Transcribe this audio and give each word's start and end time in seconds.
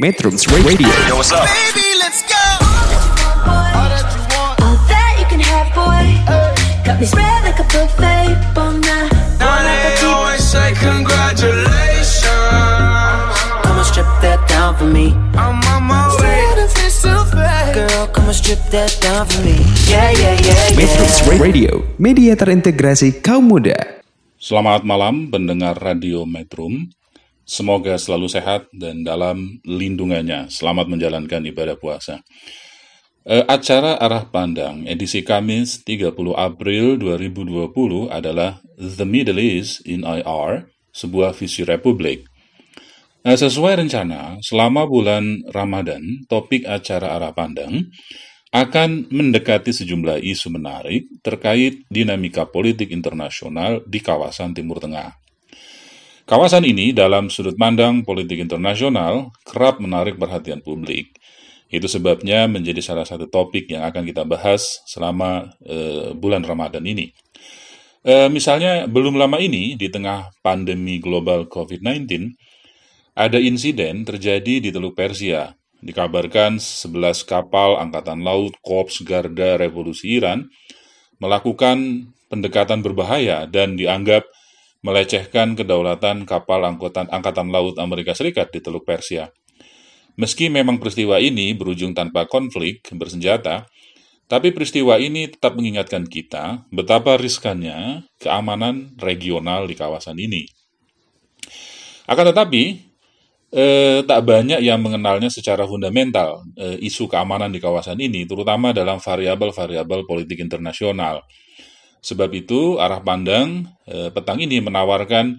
Metrums 0.00 0.48
Radio. 0.48 0.88
Yo, 1.04 1.20
what's 1.20 1.28
up? 1.36 1.44
Baby, 1.44 1.84
let's 2.00 2.24
go. 2.24 2.40
All 3.44 3.92
that 3.92 4.08
you 4.08 4.24
want. 4.32 4.56
All 4.64 4.76
that 4.88 5.12
you 5.20 5.26
can 5.28 5.36
have, 5.36 5.68
boy. 5.76 6.16
Got 6.80 6.96
me 6.96 7.04
spread 7.04 7.44
like 7.44 7.60
a 7.60 7.66
buffet, 7.68 8.32
bona. 8.56 9.12
Now 9.36 9.60
they 9.60 10.00
always 10.08 10.40
say 10.40 10.72
congratulations. 10.80 12.24
Come 13.60 13.76
and 13.76 13.84
strip 13.84 14.08
that 14.24 14.40
down 14.48 14.80
for 14.80 14.88
me. 14.88 15.12
I'm 15.36 15.60
on 15.60 15.84
my 15.84 16.08
way. 16.24 16.40
Girl, 17.76 18.08
come 18.08 18.32
and 18.32 18.36
strip 18.36 18.64
that 18.72 18.96
down 19.04 19.28
for 19.28 19.44
me. 19.44 19.60
Yeah, 19.88 20.08
yeah, 20.16 20.40
yeah, 20.40 20.72
Metrums 20.72 21.20
yeah. 21.20 21.36
Radio, 21.36 21.84
media 22.00 22.32
terintegrasi 22.32 23.20
kaum 23.20 23.44
muda. 23.44 23.76
Selamat 24.40 24.88
malam 24.88 25.28
pendengar 25.28 25.76
Radio 25.76 26.24
Metrum. 26.24 26.88
Semoga 27.42 27.98
selalu 27.98 28.30
sehat 28.30 28.70
dan 28.70 29.02
dalam 29.02 29.58
lindungannya. 29.66 30.46
Selamat 30.46 30.86
menjalankan 30.86 31.42
ibadah 31.42 31.74
puasa. 31.74 32.22
Eh, 33.22 33.46
acara 33.46 34.02
Arah 34.02 34.26
Pandang 34.26 34.82
edisi 34.82 35.22
Kamis 35.22 35.86
30 35.86 36.34
April 36.34 36.98
2020 36.98 38.10
adalah 38.10 38.58
The 38.74 39.06
Middle 39.06 39.38
East 39.38 39.86
in 39.86 40.02
IR, 40.02 40.66
sebuah 40.90 41.30
visi 41.30 41.62
republik. 41.62 42.26
Nah, 43.22 43.38
sesuai 43.38 43.78
rencana, 43.78 44.42
selama 44.42 44.90
bulan 44.90 45.46
Ramadan, 45.54 46.26
topik 46.26 46.66
acara 46.66 47.14
Arah 47.14 47.30
Pandang 47.30 47.86
akan 48.50 49.06
mendekati 49.14 49.70
sejumlah 49.70 50.18
isu 50.18 50.50
menarik 50.50 51.06
terkait 51.22 51.86
dinamika 51.86 52.50
politik 52.50 52.90
internasional 52.90 53.86
di 53.86 54.02
kawasan 54.02 54.50
Timur 54.50 54.82
Tengah. 54.82 55.21
Kawasan 56.22 56.62
ini 56.62 56.94
dalam 56.94 57.26
sudut 57.26 57.58
pandang 57.58 58.06
politik 58.06 58.38
internasional 58.38 59.34
kerap 59.42 59.82
menarik 59.82 60.14
perhatian 60.14 60.62
publik. 60.62 61.18
Itu 61.66 61.90
sebabnya 61.90 62.46
menjadi 62.46 62.78
salah 62.78 63.02
satu 63.02 63.26
topik 63.26 63.66
yang 63.66 63.82
akan 63.82 64.06
kita 64.06 64.22
bahas 64.22 64.86
selama 64.86 65.50
eh, 65.66 66.14
bulan 66.14 66.46
Ramadan 66.46 66.86
ini. 66.86 67.10
Eh, 68.06 68.30
misalnya, 68.30 68.86
belum 68.86 69.18
lama 69.18 69.38
ini, 69.42 69.74
di 69.74 69.90
tengah 69.90 70.30
pandemi 70.46 71.02
global 71.02 71.50
COVID-19, 71.50 72.34
ada 73.18 73.42
insiden 73.42 74.06
terjadi 74.06 74.62
di 74.62 74.70
Teluk 74.70 74.94
Persia. 74.94 75.58
Dikabarkan 75.82 76.62
11 76.62 77.26
kapal 77.26 77.82
Angkatan 77.82 78.22
Laut 78.22 78.54
Korps 78.62 79.02
Garda 79.02 79.58
Revolusi 79.58 80.22
Iran 80.22 80.46
melakukan 81.18 82.06
pendekatan 82.30 82.86
berbahaya 82.86 83.50
dan 83.50 83.74
dianggap 83.74 84.22
melecehkan 84.82 85.54
kedaulatan 85.54 86.26
kapal 86.26 86.66
angkutan 86.66 87.06
Angkatan 87.08 87.54
Laut 87.54 87.78
Amerika 87.78 88.12
Serikat 88.12 88.50
di 88.50 88.58
Teluk 88.58 88.82
Persia. 88.82 89.30
Meski 90.18 90.52
memang 90.52 90.76
peristiwa 90.76 91.16
ini 91.16 91.56
berujung 91.56 91.96
tanpa 91.96 92.28
konflik 92.28 92.84
bersenjata, 92.92 93.64
tapi 94.28 94.52
peristiwa 94.52 95.00
ini 95.00 95.30
tetap 95.30 95.56
mengingatkan 95.56 96.04
kita 96.04 96.68
betapa 96.68 97.16
riskannya 97.16 98.04
keamanan 98.20 98.92
regional 99.00 99.64
di 99.64 99.74
kawasan 99.78 100.20
ini. 100.20 100.44
Akan 102.04 102.28
tetapi, 102.28 102.62
eh, 103.52 104.00
tak 104.04 104.20
banyak 104.24 104.60
yang 104.60 104.80
mengenalnya 104.80 105.28
secara 105.32 105.64
fundamental 105.64 106.44
eh, 106.58 106.76
isu 106.80 107.08
keamanan 107.08 107.48
di 107.52 107.60
kawasan 107.62 107.96
ini, 108.00 108.28
terutama 108.28 108.74
dalam 108.76 109.00
variabel-variabel 109.00 110.04
politik 110.04 110.40
internasional. 110.44 111.24
Sebab 112.02 112.30
itu, 112.34 112.82
arah 112.82 112.98
pandang 112.98 113.70
eh, 113.86 114.10
petang 114.10 114.42
ini 114.42 114.58
menawarkan 114.58 115.38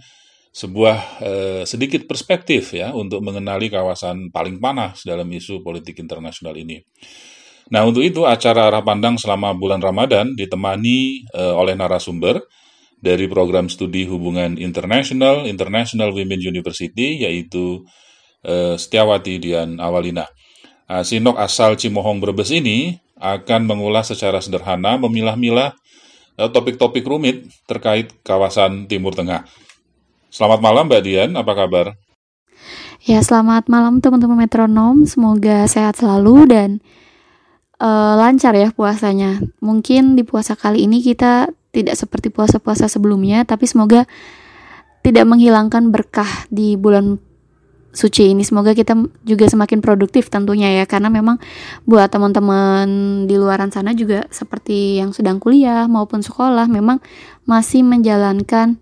sebuah 0.54 0.98
eh, 1.20 1.64
sedikit 1.66 2.06
perspektif 2.06 2.78
ya 2.78 2.94
untuk 2.94 3.26
mengenali 3.26 3.74
kawasan 3.74 4.30
paling 4.30 4.62
panas 4.62 5.02
dalam 5.04 5.26
isu 5.28 5.66
politik 5.66 5.98
internasional 6.00 6.54
ini. 6.56 6.80
Nah, 7.74 7.90
untuk 7.90 8.06
itu 8.06 8.24
acara 8.30 8.70
arah 8.70 8.86
pandang 8.86 9.18
selama 9.18 9.58
bulan 9.58 9.82
Ramadan 9.82 10.38
ditemani 10.38 11.26
eh, 11.32 11.54
oleh 11.58 11.74
narasumber 11.74 12.38
dari 13.04 13.28
program 13.28 13.68
studi 13.68 14.08
hubungan 14.08 14.56
internasional 14.56 15.44
International 15.50 16.16
Women 16.16 16.40
University 16.40 17.20
yaitu 17.26 17.84
eh, 18.46 18.80
Setiawati 18.80 19.42
Dian 19.42 19.82
Awalina. 19.82 20.30
Nah, 20.88 21.02
Sinok 21.02 21.42
asal 21.42 21.74
Cimohong 21.82 22.22
Brebes 22.22 22.54
ini 22.54 22.94
akan 23.18 23.66
mengulas 23.66 24.14
secara 24.14 24.38
sederhana 24.38 25.00
memilah-milah 25.02 25.74
topik-topik 26.38 27.06
rumit 27.06 27.50
terkait 27.70 28.10
kawasan 28.26 28.90
Timur 28.90 29.14
Tengah. 29.14 29.46
Selamat 30.34 30.60
malam 30.66 30.90
Mbak 30.90 31.02
Dian, 31.06 31.32
apa 31.38 31.54
kabar? 31.54 31.94
Ya, 33.04 33.22
selamat 33.22 33.70
malam 33.70 34.02
teman-teman 34.02 34.48
metronom. 34.48 35.06
Semoga 35.06 35.70
sehat 35.70 36.00
selalu 36.00 36.50
dan 36.50 36.70
eh, 37.78 38.14
lancar 38.18 38.58
ya 38.58 38.74
puasanya. 38.74 39.44
Mungkin 39.62 40.18
di 40.18 40.24
puasa 40.26 40.58
kali 40.58 40.90
ini 40.90 41.06
kita 41.06 41.54
tidak 41.74 41.98
seperti 41.98 42.34
puasa-puasa 42.34 42.90
sebelumnya, 42.90 43.46
tapi 43.46 43.70
semoga 43.70 44.10
tidak 45.04 45.28
menghilangkan 45.28 45.92
berkah 45.92 46.48
di 46.48 46.80
bulan 46.80 47.20
suci 47.94 48.34
ini. 48.34 48.42
Semoga 48.42 48.74
kita 48.74 48.98
juga 49.24 49.46
semakin 49.48 49.80
produktif 49.80 50.28
tentunya 50.34 50.82
ya, 50.82 50.86
karena 50.90 51.08
memang 51.14 51.40
buat 51.86 52.10
teman-teman 52.10 52.86
di 53.30 53.38
luaran 53.38 53.70
sana 53.70 53.94
juga 53.94 54.26
seperti 54.34 55.00
yang 55.00 55.14
sedang 55.14 55.38
kuliah 55.38 55.86
maupun 55.88 56.26
sekolah, 56.26 56.68
memang 56.68 57.00
masih 57.46 57.86
menjalankan 57.86 58.82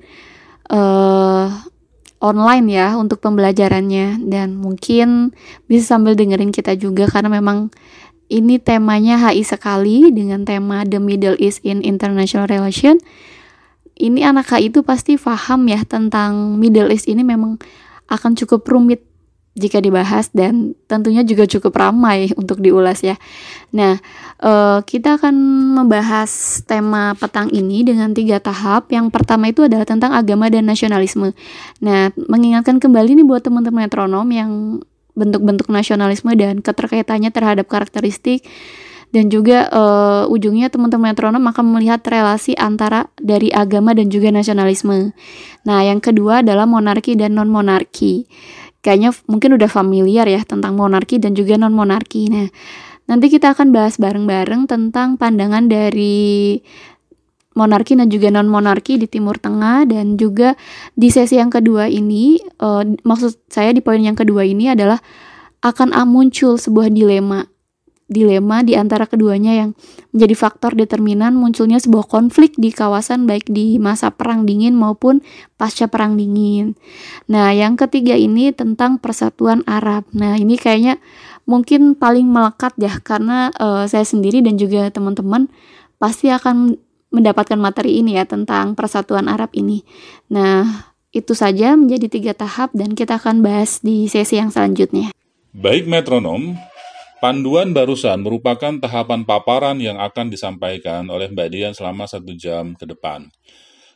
eh 0.71 1.47
online 2.21 2.69
ya 2.69 2.93
untuk 2.95 3.17
pembelajarannya 3.19 4.21
dan 4.29 4.53
mungkin 4.53 5.33
bisa 5.65 5.97
sambil 5.97 6.13
dengerin 6.13 6.53
kita 6.53 6.77
juga 6.77 7.09
karena 7.09 7.33
memang 7.33 7.73
ini 8.31 8.61
temanya 8.61 9.19
HI 9.19 9.43
sekali 9.43 10.13
dengan 10.13 10.47
tema 10.47 10.87
The 10.87 11.01
Middle 11.01 11.35
East 11.41 11.65
in 11.67 11.83
International 11.83 12.47
Relation. 12.47 12.95
Ini 13.97 14.23
anak 14.23 14.53
HI 14.53 14.71
itu 14.71 14.85
pasti 14.85 15.19
paham 15.19 15.67
ya 15.67 15.83
tentang 15.83 16.55
Middle 16.55 16.93
East 16.93 17.11
ini 17.11 17.25
memang 17.25 17.59
akan 18.11 18.35
cukup 18.35 18.67
rumit 18.67 19.07
jika 19.51 19.83
dibahas 19.83 20.31
dan 20.31 20.79
tentunya 20.87 21.27
juga 21.27 21.43
cukup 21.43 21.75
ramai 21.75 22.31
untuk 22.39 22.63
diulas 22.63 23.03
ya. 23.03 23.19
Nah, 23.75 23.99
eh, 24.39 24.79
kita 24.83 25.19
akan 25.19 25.35
membahas 25.75 26.63
tema 26.63 27.15
petang 27.19 27.51
ini 27.51 27.83
dengan 27.83 28.15
tiga 28.15 28.39
tahap. 28.39 28.87
Yang 28.91 29.11
pertama 29.11 29.51
itu 29.51 29.67
adalah 29.67 29.83
tentang 29.83 30.15
agama 30.15 30.47
dan 30.47 30.67
nasionalisme. 30.67 31.35
Nah, 31.83 32.11
mengingatkan 32.15 32.79
kembali 32.79 33.19
nih 33.19 33.27
buat 33.27 33.43
teman-teman 33.43 33.87
metronom 33.87 34.27
yang 34.31 34.51
bentuk-bentuk 35.11 35.67
nasionalisme 35.67 36.31
dan 36.39 36.63
keterkaitannya 36.63 37.35
terhadap 37.35 37.67
karakteristik 37.67 38.47
dan 39.11 39.27
juga 39.27 39.67
eh, 39.67 40.23
ujungnya 40.31 40.71
teman-teman 40.71 41.11
metronom 41.11 41.43
akan 41.43 41.65
melihat 41.75 41.99
relasi 42.07 42.55
antara 42.55 43.11
dari 43.19 43.51
agama 43.51 43.91
dan 43.91 44.07
juga 44.07 44.31
nasionalisme. 44.31 45.11
Nah, 45.67 45.79
yang 45.83 45.99
kedua 45.99 46.41
adalah 46.41 46.63
monarki 46.63 47.19
dan 47.19 47.35
non 47.35 47.51
monarki. 47.51 48.25
Kayaknya 48.81 49.13
mungkin 49.29 49.59
udah 49.59 49.69
familiar 49.69 50.25
ya 50.25 50.41
tentang 50.41 50.73
monarki 50.79 51.19
dan 51.21 51.35
juga 51.35 51.59
non 51.59 51.75
monarki. 51.75 52.31
Nah, 52.31 52.47
nanti 53.11 53.27
kita 53.27 53.51
akan 53.51 53.75
bahas 53.75 53.99
bareng-bareng 53.99 54.65
tentang 54.65 55.19
pandangan 55.19 55.67
dari 55.67 56.57
monarki 57.51 57.99
dan 57.99 58.07
juga 58.07 58.31
non 58.31 58.47
monarki 58.47 58.95
di 58.95 59.11
Timur 59.11 59.35
Tengah 59.35 59.83
dan 59.91 60.15
juga 60.15 60.55
di 60.95 61.11
sesi 61.11 61.35
yang 61.35 61.51
kedua 61.51 61.91
ini 61.91 62.39
eh, 62.39 62.83
maksud 63.03 63.51
saya 63.51 63.75
di 63.75 63.83
poin 63.83 63.99
yang 63.99 64.15
kedua 64.15 64.47
ini 64.47 64.71
adalah 64.71 65.03
akan 65.61 65.93
muncul 66.09 66.57
sebuah 66.57 66.89
dilema 66.89 67.50
dilema 68.11 68.59
di 68.61 68.75
antara 68.75 69.07
keduanya 69.07 69.55
yang 69.55 69.71
menjadi 70.11 70.35
faktor 70.35 70.75
determinan 70.75 71.31
munculnya 71.31 71.79
sebuah 71.79 72.11
konflik 72.11 72.59
di 72.59 72.75
kawasan 72.75 73.23
baik 73.23 73.47
di 73.47 73.79
masa 73.79 74.11
perang 74.11 74.43
dingin 74.43 74.75
maupun 74.75 75.23
pasca 75.55 75.87
perang 75.87 76.19
dingin. 76.19 76.75
Nah, 77.31 77.55
yang 77.55 77.79
ketiga 77.79 78.19
ini 78.19 78.51
tentang 78.51 78.99
persatuan 78.99 79.63
Arab. 79.63 80.03
Nah, 80.11 80.35
ini 80.35 80.59
kayaknya 80.59 80.99
mungkin 81.47 81.95
paling 81.95 82.27
melekat 82.27 82.75
ya 82.75 82.99
karena 82.99 83.55
eh, 83.55 83.87
saya 83.87 84.03
sendiri 84.03 84.43
dan 84.43 84.59
juga 84.59 84.91
teman-teman 84.91 85.47
pasti 85.95 86.27
akan 86.27 86.75
mendapatkan 87.15 87.59
materi 87.59 88.03
ini 88.03 88.19
ya 88.19 88.27
tentang 88.27 88.75
persatuan 88.75 89.31
Arab 89.31 89.55
ini. 89.55 89.87
Nah, 90.27 90.91
itu 91.11 91.35
saja 91.35 91.75
menjadi 91.75 92.07
tiga 92.07 92.33
tahap 92.35 92.71
dan 92.71 92.95
kita 92.95 93.19
akan 93.19 93.43
bahas 93.43 93.83
di 93.83 94.07
sesi 94.07 94.39
yang 94.39 94.47
selanjutnya. 94.47 95.11
Baik 95.51 95.83
metronom, 95.91 96.55
panduan 97.21 97.71
barusan 97.71 98.25
merupakan 98.25 98.75
tahapan 98.81 99.23
paparan 99.23 99.77
yang 99.77 100.01
akan 100.01 100.33
disampaikan 100.33 101.05
oleh 101.07 101.29
Mbak 101.29 101.47
Dian 101.53 101.73
selama 101.77 102.09
satu 102.09 102.33
jam 102.33 102.73
ke 102.73 102.89
depan. 102.89 103.29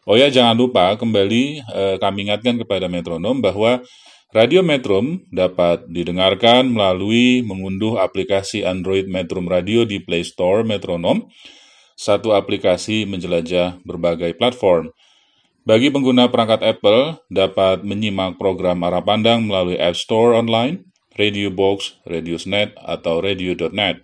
Oh 0.06 0.14
ya, 0.14 0.30
jangan 0.30 0.54
lupa 0.54 0.94
kembali 0.94 1.66
eh, 1.66 1.96
kami 1.98 2.30
ingatkan 2.30 2.62
kepada 2.62 2.86
metronom 2.86 3.42
bahwa 3.42 3.82
Radio 4.30 4.62
Metrum 4.62 5.26
dapat 5.34 5.88
didengarkan 5.90 6.68
melalui 6.70 7.42
mengunduh 7.42 7.98
aplikasi 7.98 8.62
Android 8.62 9.10
Metrum 9.10 9.50
Radio 9.50 9.88
di 9.88 10.04
Play 10.04 10.28
Store 10.28 10.62
Metronom, 10.62 11.26
satu 11.96 12.36
aplikasi 12.36 13.08
menjelajah 13.08 13.80
berbagai 13.88 14.36
platform. 14.36 14.92
Bagi 15.66 15.90
pengguna 15.90 16.30
perangkat 16.30 16.62
Apple, 16.62 17.18
dapat 17.32 17.82
menyimak 17.82 18.38
program 18.38 18.86
arah 18.86 19.02
pandang 19.02 19.50
melalui 19.50 19.82
App 19.82 19.98
Store 19.98 20.38
online, 20.38 20.86
Radio 21.16 21.50
Box, 21.52 22.00
Radiosnet, 22.04 22.76
atau 22.78 23.24
Radio.net. 23.24 24.04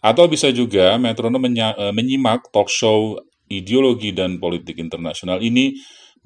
Atau 0.00 0.30
bisa 0.30 0.54
juga 0.54 0.94
metronom 0.96 1.42
eh, 1.42 1.92
menyimak 1.92 2.48
talk 2.54 2.70
show 2.70 3.18
ideologi 3.50 4.14
dan 4.14 4.38
politik 4.38 4.78
internasional 4.78 5.42
ini 5.42 5.74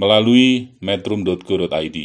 melalui 0.00 0.76
metrum.co.id 0.80 1.96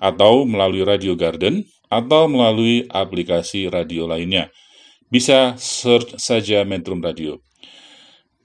atau 0.00 0.48
melalui 0.48 0.82
Radio 0.84 1.12
Garden 1.16 1.64
atau 1.92 2.28
melalui 2.28 2.88
aplikasi 2.88 3.68
radio 3.68 4.08
lainnya. 4.08 4.48
Bisa 5.10 5.58
search 5.58 6.16
saja 6.22 6.62
Metrum 6.62 7.02
Radio. 7.02 7.42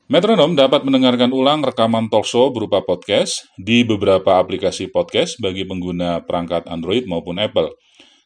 Metronom 0.06 0.54
dapat 0.54 0.86
mendengarkan 0.86 1.34
ulang 1.34 1.66
rekaman 1.66 2.10
talkshow 2.10 2.54
berupa 2.54 2.82
podcast 2.82 3.46
di 3.58 3.82
beberapa 3.82 4.38
aplikasi 4.38 4.90
podcast 4.90 5.38
bagi 5.42 5.66
pengguna 5.66 6.22
perangkat 6.26 6.66
Android 6.70 7.10
maupun 7.10 7.42
Apple. 7.42 7.74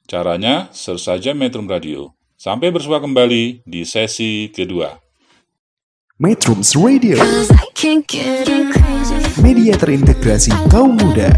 Caranya, 0.09 0.73
search 0.73 1.06
saja 1.06 1.38
Metrum 1.38 1.69
Radio. 1.69 2.17
Sampai 2.33 2.73
bersua 2.73 2.97
kembali 2.97 3.61
di 3.61 3.85
sesi 3.85 4.50
kedua. 4.50 4.97
Metrums 6.17 6.73
Radio 6.73 7.13
Media 9.38 9.73
terintegrasi 9.77 10.50
kaum 10.73 10.97
muda 10.97 11.29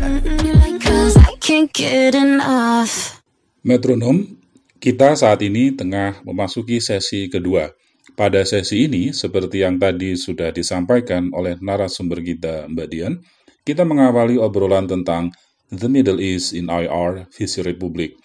Metronom, 3.60 4.40
kita 4.80 5.20
saat 5.20 5.44
ini 5.44 5.76
tengah 5.76 6.24
memasuki 6.24 6.80
sesi 6.80 7.28
kedua. 7.28 7.76
Pada 8.16 8.40
sesi 8.48 8.88
ini, 8.88 9.12
seperti 9.12 9.68
yang 9.68 9.84
tadi 9.84 10.16
sudah 10.16 10.48
disampaikan 10.56 11.28
oleh 11.36 11.60
narasumber 11.60 12.24
kita, 12.24 12.72
Mbak 12.72 12.88
Dian, 12.88 13.20
kita 13.68 13.84
mengawali 13.84 14.40
obrolan 14.40 14.88
tentang 14.88 15.28
The 15.76 15.92
Middle 15.92 16.24
East 16.24 16.56
in 16.56 16.72
IR, 16.72 17.28
Visi 17.36 17.60
Republik. 17.60 18.16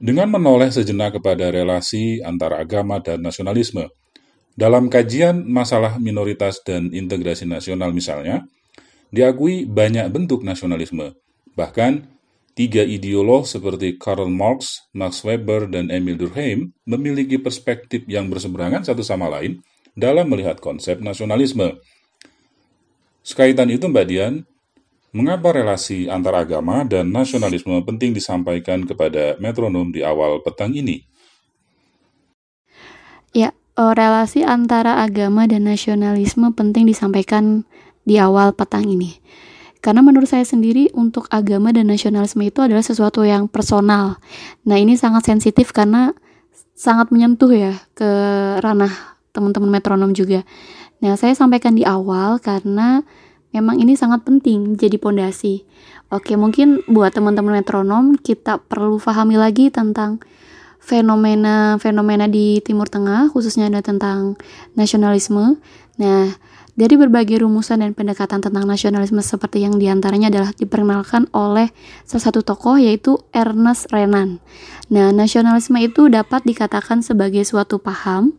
Dengan 0.00 0.32
menoleh 0.32 0.72
sejenak 0.72 1.20
kepada 1.20 1.52
relasi 1.52 2.24
antara 2.24 2.64
agama 2.64 3.04
dan 3.04 3.20
nasionalisme, 3.20 3.84
dalam 4.56 4.88
kajian 4.88 5.44
masalah 5.44 6.00
minoritas 6.00 6.56
dan 6.64 6.88
integrasi 6.88 7.44
nasional 7.44 7.92
misalnya, 7.92 8.48
diakui 9.12 9.68
banyak 9.68 10.08
bentuk 10.08 10.40
nasionalisme. 10.40 11.12
Bahkan, 11.52 12.08
tiga 12.56 12.80
ideolog 12.80 13.44
seperti 13.44 14.00
Karl 14.00 14.32
Marx, 14.32 14.88
Max 14.96 15.20
Weber, 15.20 15.68
dan 15.68 15.92
Emil 15.92 16.16
Durkheim 16.16 16.72
memiliki 16.88 17.36
perspektif 17.36 18.08
yang 18.08 18.32
berseberangan 18.32 18.80
satu 18.80 19.04
sama 19.04 19.28
lain 19.28 19.60
dalam 19.92 20.32
melihat 20.32 20.64
konsep 20.64 20.96
nasionalisme. 21.04 21.76
Sekaitan 23.20 23.68
itu, 23.68 23.84
Mbak 23.84 24.06
Dian, 24.08 24.48
mengapa 25.10 25.50
relasi 25.50 26.06
antar 26.06 26.46
agama 26.46 26.86
dan 26.86 27.10
nasionalisme 27.10 27.74
penting 27.82 28.14
disampaikan 28.14 28.86
kepada 28.86 29.34
metronom 29.42 29.90
di 29.90 30.06
awal 30.06 30.38
petang 30.42 30.70
ini? 30.74 31.02
Ya, 33.34 33.54
uh, 33.78 33.94
relasi 33.94 34.42
antara 34.42 35.02
agama 35.02 35.46
dan 35.46 35.66
nasionalisme 35.66 36.50
penting 36.54 36.86
disampaikan 36.86 37.66
di 38.02 38.18
awal 38.18 38.54
petang 38.54 38.86
ini. 38.86 39.18
Karena 39.80 40.04
menurut 40.04 40.28
saya 40.28 40.44
sendiri 40.44 40.92
untuk 40.92 41.24
agama 41.32 41.72
dan 41.72 41.88
nasionalisme 41.88 42.44
itu 42.44 42.60
adalah 42.60 42.84
sesuatu 42.84 43.24
yang 43.24 43.48
personal. 43.48 44.20
Nah, 44.68 44.76
ini 44.76 44.92
sangat 45.00 45.24
sensitif 45.24 45.72
karena 45.72 46.12
sangat 46.76 47.08
menyentuh 47.08 47.48
ya 47.48 47.72
ke 47.96 48.10
ranah 48.60 48.92
teman-teman 49.32 49.72
metronom 49.72 50.12
juga. 50.12 50.44
Nah, 51.00 51.16
saya 51.16 51.32
sampaikan 51.32 51.72
di 51.72 51.88
awal 51.88 52.36
karena 52.44 53.00
memang 53.54 53.78
ini 53.82 53.94
sangat 53.94 54.22
penting 54.26 54.78
jadi 54.78 54.96
pondasi. 54.98 55.66
Oke, 56.10 56.34
mungkin 56.34 56.82
buat 56.90 57.14
teman-teman 57.14 57.62
metronom 57.62 58.18
kita 58.18 58.58
perlu 58.58 58.98
pahami 58.98 59.38
lagi 59.38 59.70
tentang 59.70 60.18
fenomena-fenomena 60.80 62.26
di 62.26 62.58
Timur 62.64 62.90
Tengah, 62.90 63.30
khususnya 63.30 63.70
ada 63.70 63.84
tentang 63.84 64.34
nasionalisme. 64.74 65.60
Nah, 66.00 66.34
dari 66.74 66.96
berbagai 66.96 67.44
rumusan 67.44 67.84
dan 67.84 67.92
pendekatan 67.92 68.40
tentang 68.40 68.64
nasionalisme 68.64 69.20
seperti 69.20 69.68
yang 69.68 69.76
di 69.76 69.92
antaranya 69.92 70.32
adalah 70.32 70.50
diperkenalkan 70.56 71.28
oleh 71.36 71.68
salah 72.08 72.24
satu 72.32 72.40
tokoh 72.40 72.80
yaitu 72.80 73.20
Ernest 73.36 73.92
Renan. 73.92 74.40
Nah, 74.88 75.12
nasionalisme 75.12 75.76
itu 75.76 76.08
dapat 76.08 76.42
dikatakan 76.48 77.04
sebagai 77.04 77.44
suatu 77.44 77.76
paham. 77.76 78.32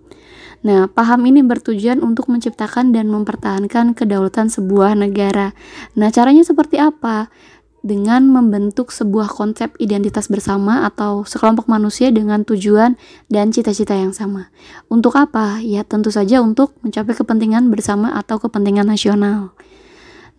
Nah, 0.62 0.86
paham 0.86 1.26
ini 1.26 1.42
bertujuan 1.42 2.06
untuk 2.06 2.30
menciptakan 2.30 2.94
dan 2.94 3.10
mempertahankan 3.10 3.98
kedaulatan 3.98 4.48
sebuah 4.54 4.94
negara. 4.94 5.58
Nah, 5.98 6.14
caranya 6.14 6.46
seperti 6.46 6.78
apa? 6.78 7.34
dengan 7.82 8.30
membentuk 8.30 8.94
sebuah 8.94 9.26
konsep 9.26 9.74
identitas 9.82 10.30
bersama 10.30 10.86
atau 10.86 11.26
sekelompok 11.26 11.66
manusia 11.66 12.14
dengan 12.14 12.46
tujuan 12.46 12.94
dan 13.26 13.50
cita-cita 13.50 13.98
yang 13.98 14.14
sama. 14.14 14.54
Untuk 14.86 15.18
apa? 15.18 15.60
Ya 15.66 15.82
tentu 15.82 16.14
saja 16.14 16.46
untuk 16.46 16.78
mencapai 16.86 17.18
kepentingan 17.18 17.74
bersama 17.74 18.14
atau 18.14 18.38
kepentingan 18.38 18.86
nasional. 18.86 19.58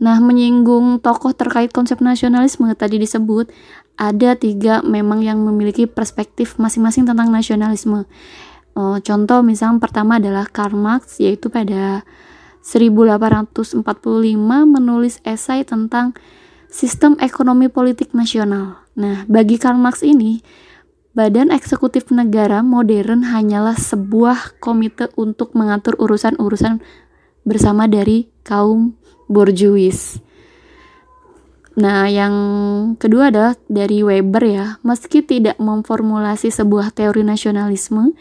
Nah, 0.02 0.18
menyinggung 0.18 0.98
tokoh 1.02 1.34
terkait 1.34 1.70
konsep 1.70 1.98
nasionalisme 2.02 2.66
tadi 2.74 2.98
disebut 2.98 3.50
ada 3.98 4.34
tiga 4.34 4.82
memang 4.82 5.22
yang 5.22 5.38
memiliki 5.42 5.86
perspektif 5.86 6.58
masing-masing 6.58 7.06
tentang 7.06 7.30
nasionalisme. 7.30 8.06
Oh, 8.72 8.96
contoh 9.04 9.44
misalnya 9.44 9.84
pertama 9.84 10.16
adalah 10.16 10.48
Karl 10.48 10.76
Marx 10.76 11.20
yaitu 11.20 11.52
pada 11.52 12.04
1845 12.64 13.84
menulis 14.64 15.20
esai 15.28 15.66
tentang 15.66 16.16
sistem 16.72 17.20
ekonomi 17.20 17.68
politik 17.68 18.16
nasional. 18.16 18.80
Nah, 18.96 19.28
bagi 19.28 19.60
Karl 19.60 19.76
Marx 19.76 20.00
ini, 20.00 20.40
badan 21.12 21.52
eksekutif 21.52 22.08
negara 22.08 22.64
modern 22.64 23.28
hanyalah 23.28 23.76
sebuah 23.76 24.56
komite 24.56 25.12
untuk 25.20 25.52
mengatur 25.52 26.00
urusan-urusan 26.00 26.80
bersama 27.44 27.84
dari 27.84 28.32
kaum 28.40 28.96
borjuis. 29.28 30.16
Nah, 31.72 32.04
yang 32.04 32.34
kedua 33.00 33.32
adalah 33.32 33.56
dari 33.64 34.04
Weber 34.04 34.44
ya. 34.44 34.66
Meski 34.84 35.24
tidak 35.24 35.56
memformulasi 35.56 36.52
sebuah 36.52 36.92
teori 36.92 37.24
nasionalisme, 37.24 38.12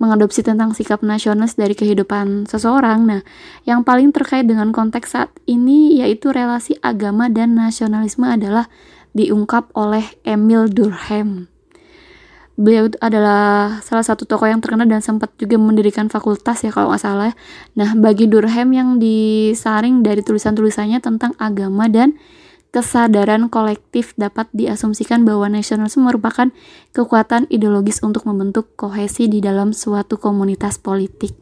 mengadopsi 0.00 0.40
tentang 0.40 0.72
sikap 0.72 1.04
nasionalis 1.04 1.52
dari 1.52 1.76
kehidupan 1.76 2.48
seseorang. 2.48 3.04
Nah, 3.04 3.20
yang 3.68 3.84
paling 3.84 4.08
terkait 4.08 4.48
dengan 4.48 4.72
konteks 4.72 5.12
saat 5.12 5.30
ini 5.44 6.00
yaitu 6.00 6.32
relasi 6.32 6.80
agama 6.80 7.28
dan 7.28 7.52
nasionalisme 7.52 8.24
adalah 8.24 8.72
diungkap 9.12 9.68
oleh 9.76 10.08
Emil 10.24 10.72
Durkheim. 10.72 11.52
Beliau 12.54 12.86
adalah 13.02 13.82
salah 13.82 14.06
satu 14.06 14.30
tokoh 14.30 14.46
yang 14.46 14.62
terkenal 14.62 14.86
dan 14.86 15.02
sempat 15.02 15.34
juga 15.36 15.58
mendirikan 15.58 16.06
fakultas 16.06 16.62
ya 16.62 16.70
kalau 16.70 16.94
nggak 16.94 17.02
salah. 17.02 17.34
Nah, 17.74 17.98
bagi 17.98 18.30
Durkheim 18.30 18.70
yang 18.72 18.96
disaring 18.96 20.06
dari 20.06 20.22
tulisan-tulisannya 20.22 21.02
tentang 21.02 21.34
agama 21.36 21.90
dan 21.90 22.16
kesadaran 22.74 23.46
kolektif 23.46 24.18
dapat 24.18 24.50
diasumsikan 24.50 25.22
bahwa 25.22 25.46
nasionalisme 25.46 26.02
merupakan 26.02 26.50
kekuatan 26.90 27.46
ideologis 27.46 28.02
untuk 28.02 28.26
membentuk 28.26 28.74
kohesi 28.74 29.30
di 29.30 29.38
dalam 29.38 29.70
suatu 29.70 30.18
komunitas 30.18 30.82
politik. 30.82 31.38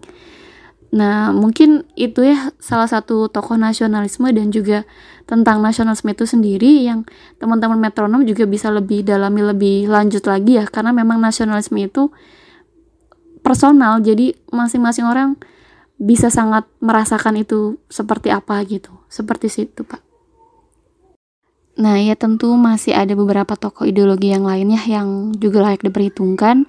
Nah, 0.93 1.33
mungkin 1.33 1.89
itu 1.97 2.21
ya 2.21 2.53
salah 2.61 2.85
satu 2.85 3.33
tokoh 3.33 3.57
nasionalisme 3.57 4.29
dan 4.29 4.53
juga 4.53 4.85
tentang 5.25 5.65
nasionalisme 5.65 6.13
itu 6.13 6.29
sendiri 6.29 6.85
yang 6.85 7.09
teman-teman 7.41 7.81
metronom 7.81 8.29
juga 8.29 8.45
bisa 8.45 8.69
lebih 8.69 9.01
dalami 9.01 9.41
lebih 9.41 9.89
lanjut 9.89 10.29
lagi 10.29 10.61
ya 10.61 10.69
karena 10.69 10.93
memang 10.93 11.17
nasionalisme 11.17 11.81
itu 11.81 12.13
personal 13.41 14.05
jadi 14.05 14.37
masing-masing 14.53 15.09
orang 15.09 15.41
bisa 15.97 16.29
sangat 16.29 16.69
merasakan 16.85 17.41
itu 17.41 17.81
seperti 17.89 18.29
apa 18.29 18.61
gitu. 18.69 18.93
Seperti 19.09 19.49
situ, 19.49 19.89
Pak. 19.89 20.12
Nah, 21.73 21.97
ya 21.97 22.13
tentu 22.13 22.53
masih 22.61 22.93
ada 22.93 23.17
beberapa 23.17 23.57
tokoh 23.57 23.89
ideologi 23.89 24.29
yang 24.29 24.45
lainnya 24.45 24.81
yang 24.85 25.33
juga 25.41 25.65
layak 25.65 25.81
diperhitungkan 25.81 26.69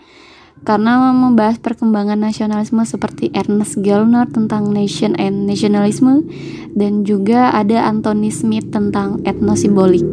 karena 0.64 1.12
membahas 1.12 1.60
perkembangan 1.60 2.16
nasionalisme 2.16 2.80
seperti 2.88 3.28
Ernest 3.36 3.84
Gellner 3.84 4.32
tentang 4.32 4.72
nation 4.72 5.12
and 5.20 5.44
nationalism 5.44 6.24
dan 6.72 7.04
juga 7.04 7.52
ada 7.52 7.84
Anthony 7.84 8.32
Smith 8.32 8.72
tentang 8.72 9.20
etnosimbolik. 9.28 10.08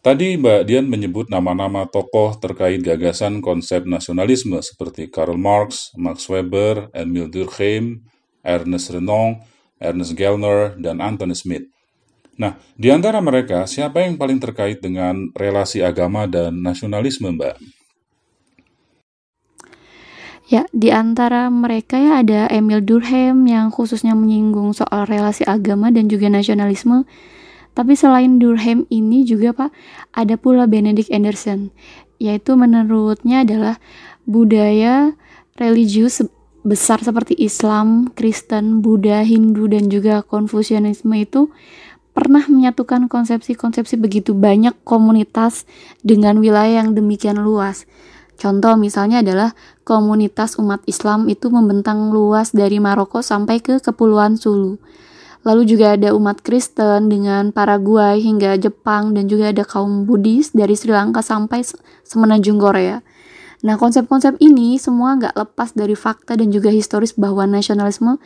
Tadi 0.00 0.38
Mbak 0.40 0.62
Dian 0.64 0.88
menyebut 0.88 1.28
nama-nama 1.28 1.84
tokoh 1.84 2.32
terkait 2.38 2.80
gagasan 2.80 3.44
konsep 3.44 3.84
nasionalisme 3.84 4.56
seperti 4.64 5.12
Karl 5.12 5.36
Marx, 5.36 5.92
Max 5.92 6.24
Weber, 6.24 6.88
Emil 6.96 7.28
Durkheim, 7.28 8.00
Ernest 8.40 8.96
Renan, 8.96 9.44
Ernest 9.76 10.16
Gellner, 10.16 10.72
dan 10.80 11.04
Anthony 11.04 11.36
Smith. 11.36 11.68
Nah, 12.40 12.56
di 12.72 12.88
antara 12.88 13.20
mereka, 13.20 13.68
siapa 13.68 14.00
yang 14.00 14.16
paling 14.16 14.40
terkait 14.40 14.80
dengan 14.80 15.28
relasi 15.36 15.84
agama 15.84 16.24
dan 16.24 16.64
nasionalisme, 16.64 17.28
Mbak? 17.36 17.60
Ya, 20.48 20.64
di 20.72 20.88
antara 20.88 21.52
mereka 21.52 22.00
ya 22.00 22.24
ada 22.24 22.48
Emil 22.48 22.80
Durkheim 22.80 23.44
yang 23.44 23.68
khususnya 23.68 24.16
menyinggung 24.16 24.72
soal 24.72 25.04
relasi 25.04 25.44
agama 25.44 25.92
dan 25.92 26.08
juga 26.08 26.32
nasionalisme. 26.32 27.04
Tapi 27.76 27.94
selain 27.94 28.40
Durkheim 28.40 28.88
ini 28.90 29.22
juga 29.22 29.54
Pak, 29.54 29.70
ada 30.10 30.34
pula 30.34 30.66
Benedict 30.66 31.12
Anderson, 31.12 31.70
yaitu 32.18 32.58
menurutnya 32.58 33.46
adalah 33.46 33.78
budaya 34.26 35.14
religius 35.54 36.24
besar 36.66 36.98
seperti 36.98 37.38
Islam, 37.38 38.10
Kristen, 38.16 38.82
Buddha, 38.82 39.22
Hindu, 39.22 39.70
dan 39.70 39.86
juga 39.86 40.26
Konfusianisme 40.26 41.14
itu 41.14 41.46
pernah 42.12 42.44
menyatukan 42.46 43.06
konsepsi-konsepsi 43.06 43.96
begitu 43.96 44.34
banyak 44.34 44.74
komunitas 44.82 45.64
dengan 46.02 46.42
wilayah 46.42 46.82
yang 46.82 46.94
demikian 46.94 47.40
luas. 47.40 47.86
Contoh 48.40 48.72
misalnya 48.80 49.20
adalah 49.20 49.52
komunitas 49.84 50.56
umat 50.56 50.80
Islam 50.88 51.28
itu 51.28 51.52
membentang 51.52 52.08
luas 52.08 52.56
dari 52.56 52.80
Maroko 52.80 53.20
sampai 53.20 53.60
ke 53.60 53.84
Kepulauan 53.84 54.40
Sulu. 54.40 54.80
Lalu 55.40 55.62
juga 55.64 55.96
ada 55.96 56.12
umat 56.12 56.44
Kristen 56.44 57.08
dengan 57.08 57.52
Paraguay 57.52 58.20
hingga 58.20 58.60
Jepang 58.60 59.16
dan 59.16 59.28
juga 59.28 59.52
ada 59.52 59.64
kaum 59.64 60.04
Buddhis 60.04 60.52
dari 60.52 60.76
Sri 60.76 60.92
Lanka 60.92 61.24
sampai 61.24 61.64
semenanjung 62.04 62.60
Korea. 62.60 63.00
Nah, 63.60 63.76
konsep-konsep 63.76 64.40
ini 64.40 64.80
semua 64.80 65.20
nggak 65.20 65.36
lepas 65.36 65.76
dari 65.76 65.92
fakta 65.92 66.32
dan 66.32 66.48
juga 66.48 66.72
historis 66.72 67.12
bahwa 67.12 67.44
nasionalisme 67.44 68.16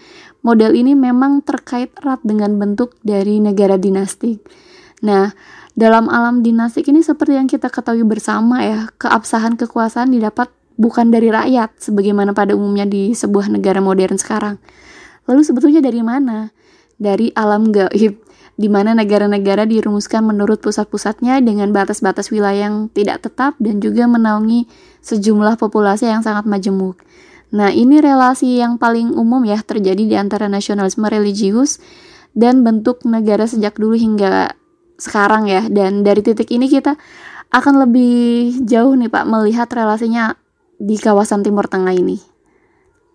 model 0.46 0.78
ini 0.78 0.94
memang 0.94 1.42
terkait 1.42 1.90
erat 1.98 2.22
dengan 2.22 2.54
bentuk 2.54 2.94
dari 3.02 3.42
negara 3.42 3.74
dinastik. 3.74 4.46
Nah, 5.02 5.34
dalam 5.74 6.06
alam 6.06 6.46
dinastik 6.46 6.86
ini 6.86 7.02
seperti 7.02 7.34
yang 7.34 7.50
kita 7.50 7.66
ketahui 7.66 8.06
bersama 8.06 8.62
ya, 8.62 8.86
keabsahan 8.94 9.58
kekuasaan 9.58 10.14
didapat 10.14 10.54
bukan 10.78 11.10
dari 11.10 11.34
rakyat 11.34 11.82
sebagaimana 11.82 12.30
pada 12.30 12.54
umumnya 12.54 12.86
di 12.86 13.10
sebuah 13.10 13.50
negara 13.50 13.82
modern 13.82 14.14
sekarang. 14.14 14.62
Lalu 15.26 15.42
sebetulnya 15.42 15.82
dari 15.82 15.98
mana? 16.06 16.54
Dari 16.94 17.34
alam 17.34 17.74
gaib, 17.74 18.22
di 18.54 18.70
mana 18.70 18.94
negara-negara 18.94 19.66
dirumuskan 19.66 20.22
menurut 20.22 20.62
pusat-pusatnya 20.62 21.42
dengan 21.42 21.74
batas-batas 21.74 22.30
wilayah 22.30 22.70
yang 22.70 22.86
tidak 22.94 23.26
tetap 23.26 23.58
dan 23.58 23.82
juga 23.82 24.06
menaungi 24.06 24.70
sejumlah 25.02 25.58
populasi 25.58 26.06
yang 26.06 26.22
sangat 26.22 26.46
majemuk. 26.46 27.02
Nah, 27.54 27.70
ini 27.70 28.02
relasi 28.02 28.58
yang 28.58 28.78
paling 28.78 29.14
umum 29.14 29.42
ya 29.46 29.58
terjadi 29.62 30.02
di 30.06 30.16
antara 30.18 30.50
nasionalisme 30.50 31.06
religius 31.06 31.78
dan 32.34 32.66
bentuk 32.66 33.06
negara 33.06 33.46
sejak 33.46 33.78
dulu 33.78 33.94
hingga 33.94 34.54
sekarang 34.98 35.50
ya 35.50 35.66
dan 35.66 36.06
dari 36.06 36.22
titik 36.22 36.50
ini 36.54 36.70
kita 36.70 36.94
akan 37.54 37.86
lebih 37.86 38.62
jauh 38.66 38.94
nih 38.98 39.10
Pak 39.10 39.26
melihat 39.30 39.70
relasinya 39.70 40.34
di 40.78 40.98
kawasan 40.98 41.46
Timur 41.46 41.70
Tengah 41.70 41.94
ini. 41.94 42.33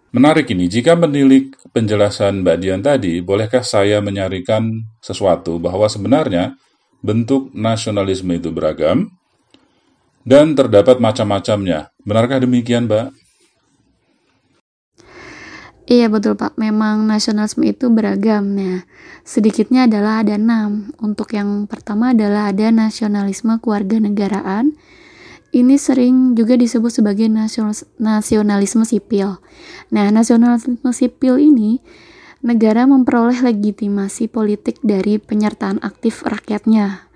Menarik 0.09 0.49
ini, 0.49 0.65
jika 0.65 0.97
menilik 0.97 1.53
penjelasan 1.69 2.41
Mbak 2.41 2.57
Dian 2.57 2.81
tadi, 2.81 3.21
bolehkah 3.21 3.61
saya 3.61 4.01
menyarikan 4.01 4.89
sesuatu 4.97 5.61
bahwa 5.61 5.85
sebenarnya 5.85 6.57
bentuk 7.05 7.53
nasionalisme 7.53 8.33
itu 8.33 8.49
beragam 8.49 9.13
dan 10.25 10.57
terdapat 10.57 10.97
macam-macamnya. 10.97 11.93
Benarkah 12.01 12.41
demikian, 12.41 12.89
Mbak? 12.89 13.13
Iya 15.89 16.05
betul 16.05 16.37
Pak, 16.37 16.57
memang 16.57 17.05
nasionalisme 17.05 17.65
itu 17.65 17.89
beragam. 17.93 18.45
Nah, 18.53 18.85
sedikitnya 19.25 19.85
adalah 19.85 20.25
ada 20.25 20.41
enam. 20.41 20.89
Untuk 21.01 21.33
yang 21.37 21.65
pertama 21.65 22.17
adalah 22.17 22.49
ada 22.49 22.73
nasionalisme 22.73 23.57
keluarga 23.57 24.01
negaraan. 24.01 24.73
Ini 25.49 25.81
sering 25.81 26.37
juga 26.37 26.53
disebut 26.53 26.93
sebagai 26.93 27.25
nasionalisme 27.97 28.85
sipil. 28.85 29.41
Nah, 29.89 30.13
nasionalisme 30.13 30.93
sipil 30.93 31.41
ini 31.41 31.81
negara 32.45 32.85
memperoleh 32.85 33.41
legitimasi 33.41 34.29
politik 34.29 34.77
dari 34.85 35.17
penyertaan 35.17 35.81
aktif 35.81 36.21
rakyatnya 36.21 37.09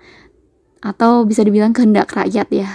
atau 0.84 1.24
bisa 1.24 1.46
dibilang 1.46 1.72
kehendak 1.72 2.10
rakyat 2.10 2.50
ya. 2.50 2.70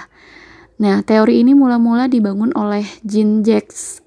Nah, 0.80 1.04
teori 1.04 1.44
ini 1.44 1.52
mula-mula 1.52 2.08
dibangun 2.08 2.56
oleh 2.56 2.88
Jean 3.04 3.44
Jacques 3.44 4.00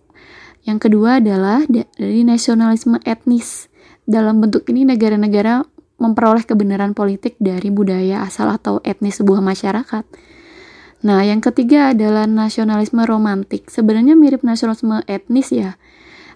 yang 0.63 0.79
kedua 0.79 1.19
adalah 1.19 1.67
dari 1.67 2.23
nasionalisme 2.23 3.03
etnis. 3.03 3.67
Dalam 4.07 4.39
bentuk 4.39 4.67
ini 4.71 4.87
negara-negara 4.87 5.67
memperoleh 5.99 6.47
kebenaran 6.47 6.95
politik 6.95 7.35
dari 7.43 7.71
budaya 7.71 8.23
asal 8.23 8.51
atau 8.51 8.79
etnis 8.87 9.19
sebuah 9.19 9.43
masyarakat. 9.43 10.07
Nah, 11.03 11.27
yang 11.27 11.43
ketiga 11.43 11.91
adalah 11.91 12.31
nasionalisme 12.31 13.03
romantik. 13.03 13.67
Sebenarnya 13.67 14.15
mirip 14.15 14.47
nasionalisme 14.47 15.03
etnis 15.11 15.51
ya. 15.51 15.75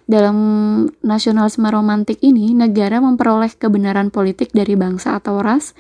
Dalam 0.07 0.39
nasionalisme 1.03 1.67
romantik 1.67 2.23
ini, 2.23 2.55
negara 2.55 3.03
memperoleh 3.03 3.51
kebenaran 3.55 4.15
politik 4.15 4.55
dari 4.55 4.79
bangsa 4.79 5.19
atau 5.19 5.43
ras 5.43 5.75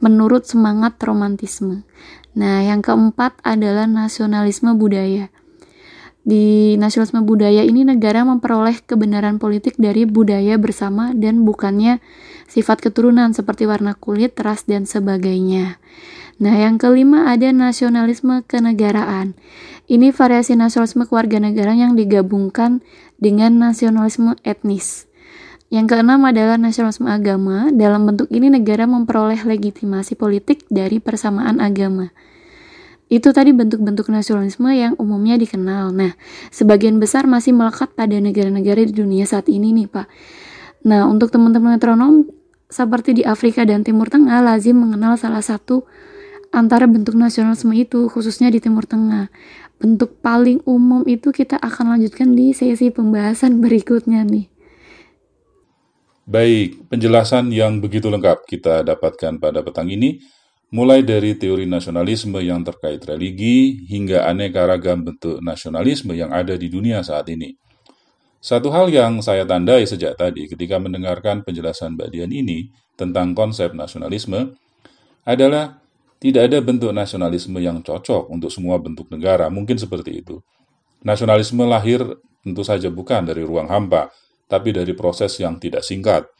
menurut 0.00 0.48
semangat 0.48 0.96
romantisme. 1.00 1.84
Nah, 2.36 2.60
yang 2.64 2.84
keempat 2.84 3.40
adalah 3.40 3.88
nasionalisme 3.88 4.76
budaya. 4.76 5.32
Di 6.26 6.74
nasionalisme 6.76 7.22
budaya 7.22 7.62
ini 7.62 7.86
negara 7.86 8.26
memperoleh 8.26 8.82
kebenaran 8.82 9.38
politik 9.38 9.78
dari 9.78 10.04
budaya 10.04 10.58
bersama 10.58 11.14
dan 11.14 11.46
bukannya 11.46 12.02
sifat 12.46 12.82
keturunan 12.82 13.34
seperti 13.34 13.66
warna 13.66 13.94
kulit, 13.98 14.34
ras, 14.40 14.64
dan 14.64 14.86
sebagainya. 14.86 15.78
Nah, 16.36 16.52
yang 16.52 16.76
kelima 16.76 17.32
ada 17.32 17.48
nasionalisme 17.48 18.44
kenegaraan. 18.44 19.32
Ini 19.88 20.12
variasi 20.12 20.58
nasionalisme 20.58 21.08
keluarga 21.08 21.40
negara 21.40 21.72
yang 21.72 21.96
digabungkan 21.96 22.84
dengan 23.16 23.56
nasionalisme 23.56 24.36
etnis. 24.44 25.08
Yang 25.72 25.96
keenam 25.96 26.22
adalah 26.22 26.60
nasionalisme 26.60 27.10
agama. 27.10 27.72
Dalam 27.74 28.06
bentuk 28.06 28.30
ini 28.30 28.52
negara 28.52 28.86
memperoleh 28.86 29.42
legitimasi 29.42 30.14
politik 30.14 30.62
dari 30.70 31.02
persamaan 31.02 31.58
agama. 31.58 32.12
Itu 33.06 33.30
tadi 33.30 33.54
bentuk-bentuk 33.54 34.10
nasionalisme 34.10 34.66
yang 34.74 34.98
umumnya 34.98 35.38
dikenal. 35.38 35.94
Nah, 35.94 36.18
sebagian 36.50 36.98
besar 36.98 37.24
masih 37.30 37.54
melekat 37.54 37.94
pada 37.94 38.18
negara-negara 38.18 38.82
di 38.82 38.94
dunia 38.94 39.24
saat 39.24 39.46
ini 39.46 39.70
nih, 39.70 39.88
Pak. 39.88 40.06
Nah, 40.86 41.06
untuk 41.06 41.30
teman-teman 41.34 41.78
metronom, 41.78 42.26
seperti 42.66 43.18
di 43.18 43.22
Afrika 43.22 43.62
dan 43.62 43.86
Timur 43.86 44.10
Tengah, 44.10 44.42
lazim 44.42 44.74
mengenal 44.78 45.14
salah 45.14 45.42
satu 45.42 45.86
antara 46.50 46.90
bentuk 46.90 47.14
nasionalisme 47.14 47.70
itu, 47.74 48.10
khususnya 48.10 48.50
di 48.50 48.58
Timur 48.58 48.86
Tengah. 48.86 49.30
Bentuk 49.76 50.18
paling 50.24 50.64
umum 50.64 51.04
itu 51.04 51.30
kita 51.30 51.60
akan 51.60 51.96
lanjutkan 51.96 52.32
di 52.32 52.56
sesi 52.56 52.88
pembahasan 52.88 53.60
berikutnya 53.60 54.24
nih. 54.24 54.48
Baik, 56.26 56.90
penjelasan 56.90 57.54
yang 57.54 57.78
begitu 57.78 58.10
lengkap 58.10 58.50
kita 58.50 58.82
dapatkan 58.82 59.38
pada 59.38 59.62
petang 59.62 59.86
ini 59.86 60.18
mulai 60.74 61.06
dari 61.06 61.38
teori 61.38 61.70
nasionalisme 61.70 62.42
yang 62.42 62.66
terkait 62.66 62.98
religi 63.06 63.86
hingga 63.86 64.26
aneka 64.26 64.66
ragam 64.66 65.06
bentuk 65.06 65.38
nasionalisme 65.38 66.10
yang 66.18 66.34
ada 66.34 66.58
di 66.58 66.66
dunia 66.66 67.04
saat 67.06 67.30
ini. 67.30 67.54
Satu 68.46 68.70
hal 68.70 68.94
yang 68.94 69.18
saya 69.26 69.42
tandai 69.42 69.90
sejak 69.90 70.14
tadi 70.14 70.46
ketika 70.46 70.78
mendengarkan 70.78 71.42
penjelasan 71.42 71.98
Mbak 71.98 72.08
Dian 72.14 72.30
ini 72.30 72.70
tentang 72.94 73.34
konsep 73.34 73.74
nasionalisme 73.74 74.54
adalah 75.26 75.82
tidak 76.22 76.54
ada 76.54 76.62
bentuk 76.62 76.94
nasionalisme 76.94 77.58
yang 77.58 77.82
cocok 77.82 78.30
untuk 78.30 78.46
semua 78.54 78.78
bentuk 78.78 79.10
negara, 79.10 79.50
mungkin 79.50 79.82
seperti 79.82 80.22
itu. 80.22 80.38
Nasionalisme 81.02 81.66
lahir 81.66 82.06
tentu 82.46 82.62
saja 82.62 82.86
bukan 82.86 83.26
dari 83.26 83.42
ruang 83.42 83.66
hampa, 83.66 84.14
tapi 84.46 84.70
dari 84.70 84.94
proses 84.94 85.34
yang 85.42 85.58
tidak 85.58 85.82
singkat, 85.82 86.30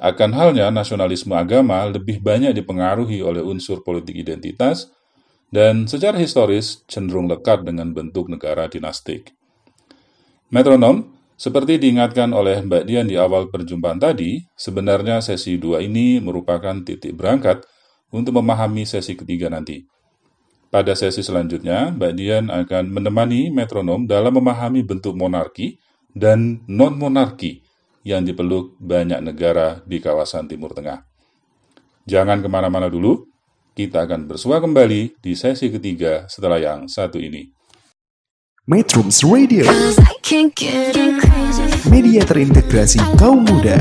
akan 0.00 0.32
halnya, 0.32 0.72
nasionalisme 0.72 1.36
agama 1.36 1.84
lebih 1.92 2.24
banyak 2.24 2.56
dipengaruhi 2.56 3.20
oleh 3.20 3.44
unsur 3.44 3.84
politik 3.84 4.16
identitas 4.16 4.88
dan 5.52 5.84
secara 5.84 6.16
historis 6.16 6.88
cenderung 6.88 7.28
lekat 7.28 7.68
dengan 7.68 7.92
bentuk 7.92 8.32
negara 8.32 8.64
dinastik. 8.64 9.36
Metronom, 10.48 11.17
seperti 11.38 11.78
diingatkan 11.78 12.34
oleh 12.34 12.58
Mbak 12.66 12.82
Dian 12.82 13.06
di 13.06 13.14
awal 13.14 13.46
perjumpaan 13.46 14.02
tadi, 14.02 14.42
sebenarnya 14.58 15.22
sesi 15.22 15.54
dua 15.54 15.78
ini 15.78 16.18
merupakan 16.18 16.74
titik 16.82 17.14
berangkat 17.14 17.62
untuk 18.10 18.42
memahami 18.42 18.82
sesi 18.82 19.14
ketiga 19.14 19.46
nanti. 19.46 19.86
Pada 20.68 20.98
sesi 20.98 21.22
selanjutnya, 21.22 21.94
Mbak 21.94 22.12
Dian 22.18 22.50
akan 22.50 22.90
menemani 22.90 23.54
metronom 23.54 24.04
dalam 24.04 24.34
memahami 24.34 24.82
bentuk 24.82 25.14
monarki 25.14 25.78
dan 26.10 26.66
non-monarki 26.66 27.62
yang 28.02 28.26
dipeluk 28.26 28.74
banyak 28.82 29.22
negara 29.22 29.78
di 29.86 30.02
kawasan 30.02 30.50
Timur 30.50 30.74
Tengah. 30.74 31.06
Jangan 32.04 32.42
ke 32.42 32.48
mana-mana 32.50 32.90
dulu, 32.90 33.30
kita 33.78 34.10
akan 34.10 34.26
bersua 34.26 34.58
kembali 34.58 35.22
di 35.22 35.32
sesi 35.38 35.70
ketiga 35.70 36.26
setelah 36.26 36.58
yang 36.58 36.90
satu 36.90 37.22
ini. 37.22 37.57
Metrums 38.68 39.24
Radio. 39.24 39.64
Media 41.88 42.20
terintegrasi 42.20 43.00
kaum 43.16 43.40
muda. 43.48 43.80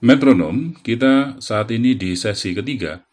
Metronom, 0.00 0.72
kita 0.80 1.36
saat 1.36 1.68
ini 1.76 1.92
di 2.00 2.16
sesi 2.16 2.56
ketiga. 2.56 3.04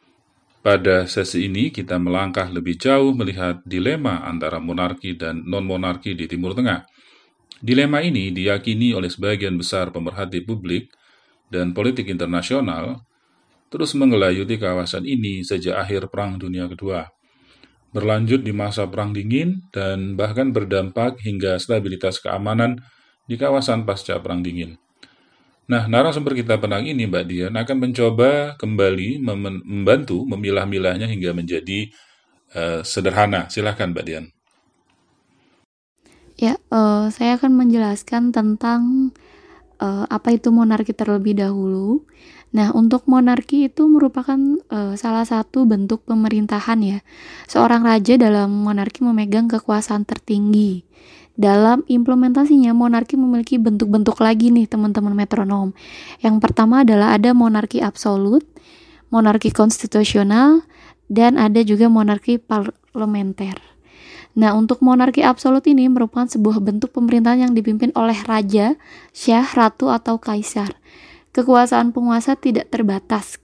Pada 0.64 1.12
sesi 1.12 1.52
ini 1.52 1.76
kita 1.76 2.00
melangkah 2.00 2.48
lebih 2.48 2.80
jauh 2.80 3.12
melihat 3.12 3.60
dilema 3.68 4.24
antara 4.24 4.64
monarki 4.64 5.20
dan 5.20 5.44
non-monarki 5.44 6.16
di 6.16 6.24
Timur 6.24 6.56
Tengah. 6.56 6.88
Dilema 7.60 8.00
ini 8.00 8.32
diyakini 8.32 8.96
oleh 8.96 9.12
sebagian 9.12 9.60
besar 9.60 9.92
pemerhati 9.92 10.40
publik 10.40 10.88
dan 11.52 11.76
politik 11.76 12.08
internasional 12.08 13.04
terus 13.70 13.94
mengelayuti 13.94 14.58
kawasan 14.58 15.06
ini 15.06 15.46
sejak 15.46 15.80
akhir 15.86 16.10
Perang 16.10 16.42
Dunia 16.42 16.66
Kedua, 16.68 17.06
berlanjut 17.94 18.42
di 18.42 18.54
masa 18.54 18.90
Perang 18.90 19.14
Dingin, 19.14 19.70
dan 19.74 20.18
bahkan 20.18 20.50
berdampak 20.50 21.22
hingga 21.22 21.58
stabilitas 21.62 22.22
keamanan 22.22 22.82
di 23.30 23.38
kawasan 23.38 23.86
pasca 23.86 24.18
Perang 24.20 24.42
Dingin. 24.42 24.78
Nah, 25.70 25.86
narasumber 25.86 26.34
kita 26.34 26.58
penang 26.58 26.90
ini, 26.90 27.06
Mbak 27.06 27.26
Dian, 27.30 27.54
akan 27.54 27.78
mencoba 27.78 28.58
kembali 28.58 29.22
mem 29.22 29.62
membantu 29.62 30.26
memilah-milahnya 30.26 31.06
hingga 31.06 31.30
menjadi 31.38 31.94
uh, 32.58 32.82
sederhana. 32.82 33.46
Silahkan, 33.54 33.94
Mbak 33.94 34.06
Dian. 34.10 34.26
Ya, 36.42 36.58
uh, 36.74 37.14
saya 37.14 37.38
akan 37.38 37.54
menjelaskan 37.54 38.34
tentang 38.34 39.14
uh, 39.78 40.10
apa 40.10 40.34
itu 40.34 40.50
monarki 40.50 40.90
terlebih 40.90 41.38
dahulu. 41.38 42.02
Nah, 42.50 42.74
untuk 42.74 43.06
monarki 43.06 43.70
itu 43.70 43.86
merupakan 43.86 44.38
uh, 44.74 44.98
salah 44.98 45.22
satu 45.22 45.70
bentuk 45.70 46.02
pemerintahan 46.10 46.82
ya. 46.82 47.00
Seorang 47.46 47.86
raja 47.86 48.18
dalam 48.18 48.50
monarki 48.66 49.06
memegang 49.06 49.46
kekuasaan 49.46 50.02
tertinggi. 50.10 50.82
Dalam 51.40 51.86
implementasinya, 51.86 52.74
monarki 52.74 53.16
memiliki 53.16 53.62
bentuk-bentuk 53.62 54.18
lagi 54.20 54.50
nih 54.50 54.66
teman-teman 54.66 55.14
metronom. 55.14 55.72
Yang 56.20 56.36
pertama 56.42 56.82
adalah 56.84 57.16
ada 57.16 57.32
monarki 57.32 57.80
absolut, 57.80 58.44
monarki 59.14 59.54
konstitusional, 59.54 60.66
dan 61.08 61.40
ada 61.40 61.64
juga 61.64 61.88
monarki 61.88 62.42
parlementer. 62.42 63.56
Nah, 64.36 64.52
untuk 64.58 64.84
monarki 64.84 65.24
absolut 65.24 65.64
ini 65.70 65.88
merupakan 65.88 66.28
sebuah 66.28 66.60
bentuk 66.60 66.92
pemerintahan 66.92 67.50
yang 67.50 67.54
dipimpin 67.56 67.96
oleh 67.96 68.20
raja, 68.26 68.76
syah, 69.16 69.48
ratu, 69.56 69.90
atau 69.90 70.20
kaisar. 70.20 70.76
Kekuasaan 71.30 71.94
penguasa 71.94 72.34
tidak 72.34 72.74
terbatas. 72.74 73.38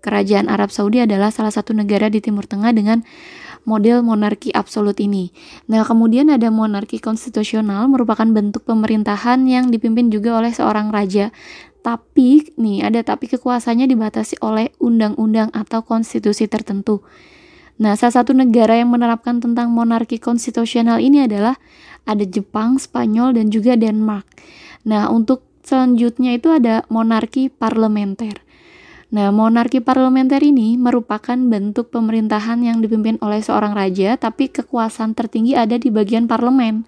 Kerajaan 0.00 0.48
Arab 0.48 0.72
Saudi 0.72 1.02
adalah 1.02 1.28
salah 1.28 1.52
satu 1.52 1.76
negara 1.76 2.08
di 2.08 2.24
Timur 2.24 2.46
Tengah 2.48 2.72
dengan 2.72 3.02
model 3.66 4.00
monarki 4.06 4.54
absolut 4.54 4.96
ini. 5.02 5.34
Nah, 5.68 5.82
kemudian 5.82 6.30
ada 6.30 6.48
monarki 6.48 7.02
konstitusional 7.02 7.90
merupakan 7.90 8.24
bentuk 8.24 8.64
pemerintahan 8.64 9.44
yang 9.44 9.68
dipimpin 9.68 10.08
juga 10.08 10.38
oleh 10.38 10.54
seorang 10.54 10.94
raja. 10.94 11.34
Tapi 11.82 12.56
nih 12.56 12.86
ada 12.86 13.02
tapi 13.02 13.28
kekuasaannya 13.28 13.86
dibatasi 13.90 14.40
oleh 14.40 14.72
undang-undang 14.78 15.52
atau 15.52 15.82
konstitusi 15.82 16.46
tertentu. 16.48 17.02
Nah, 17.76 17.92
salah 17.98 18.24
satu 18.24 18.32
negara 18.32 18.80
yang 18.80 18.88
menerapkan 18.88 19.36
tentang 19.36 19.68
monarki 19.68 20.16
konstitusional 20.16 20.96
ini 20.96 21.28
adalah 21.28 21.60
ada 22.08 22.24
Jepang, 22.24 22.80
Spanyol, 22.80 23.36
dan 23.36 23.52
juga 23.52 23.76
Denmark. 23.76 24.24
Nah, 24.88 25.12
untuk 25.12 25.44
selanjutnya 25.66 26.38
itu 26.38 26.54
ada 26.54 26.86
monarki 26.86 27.50
parlementer. 27.50 28.46
Nah, 29.10 29.34
monarki 29.34 29.82
parlementer 29.82 30.38
ini 30.42 30.78
merupakan 30.78 31.34
bentuk 31.34 31.90
pemerintahan 31.90 32.62
yang 32.62 32.78
dipimpin 32.78 33.18
oleh 33.18 33.42
seorang 33.42 33.74
raja, 33.74 34.14
tapi 34.14 34.50
kekuasaan 34.50 35.18
tertinggi 35.18 35.58
ada 35.58 35.74
di 35.78 35.90
bagian 35.90 36.30
parlemen. 36.30 36.86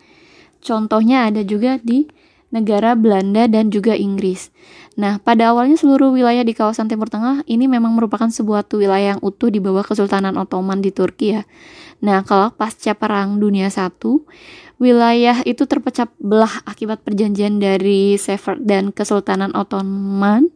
Contohnya 0.62 1.30
ada 1.30 1.42
juga 1.47 1.78
di 1.78 2.11
negara 2.50 2.99
Belanda 2.99 3.47
dan 3.47 3.70
juga 3.70 3.94
Inggris. 3.94 4.50
Nah, 4.99 5.23
pada 5.23 5.54
awalnya 5.54 5.78
seluruh 5.78 6.11
wilayah 6.11 6.42
di 6.42 6.58
kawasan 6.58 6.90
Timur 6.90 7.06
Tengah 7.06 7.47
ini 7.47 7.70
memang 7.70 7.94
merupakan 7.94 8.26
sebuah 8.26 8.66
wilayah 8.75 9.14
yang 9.14 9.20
utuh 9.23 9.47
di 9.47 9.62
bawah 9.62 9.87
Kesultanan 9.87 10.35
Ottoman 10.35 10.82
di 10.82 10.90
Turki 10.90 11.38
ya. 11.38 11.47
Nah, 12.02 12.26
kalau 12.26 12.50
pasca 12.50 12.99
Perang 12.99 13.38
Dunia 13.38 13.70
I, 13.70 13.87
wilayah 14.78 15.42
itu 15.42 15.66
terpecah 15.66 16.06
belah 16.23 16.62
akibat 16.64 17.02
perjanjian 17.02 17.58
dari 17.58 18.14
Sevres 18.14 18.62
dan 18.62 18.94
Kesultanan 18.94 19.50
Ottoman 19.54 20.50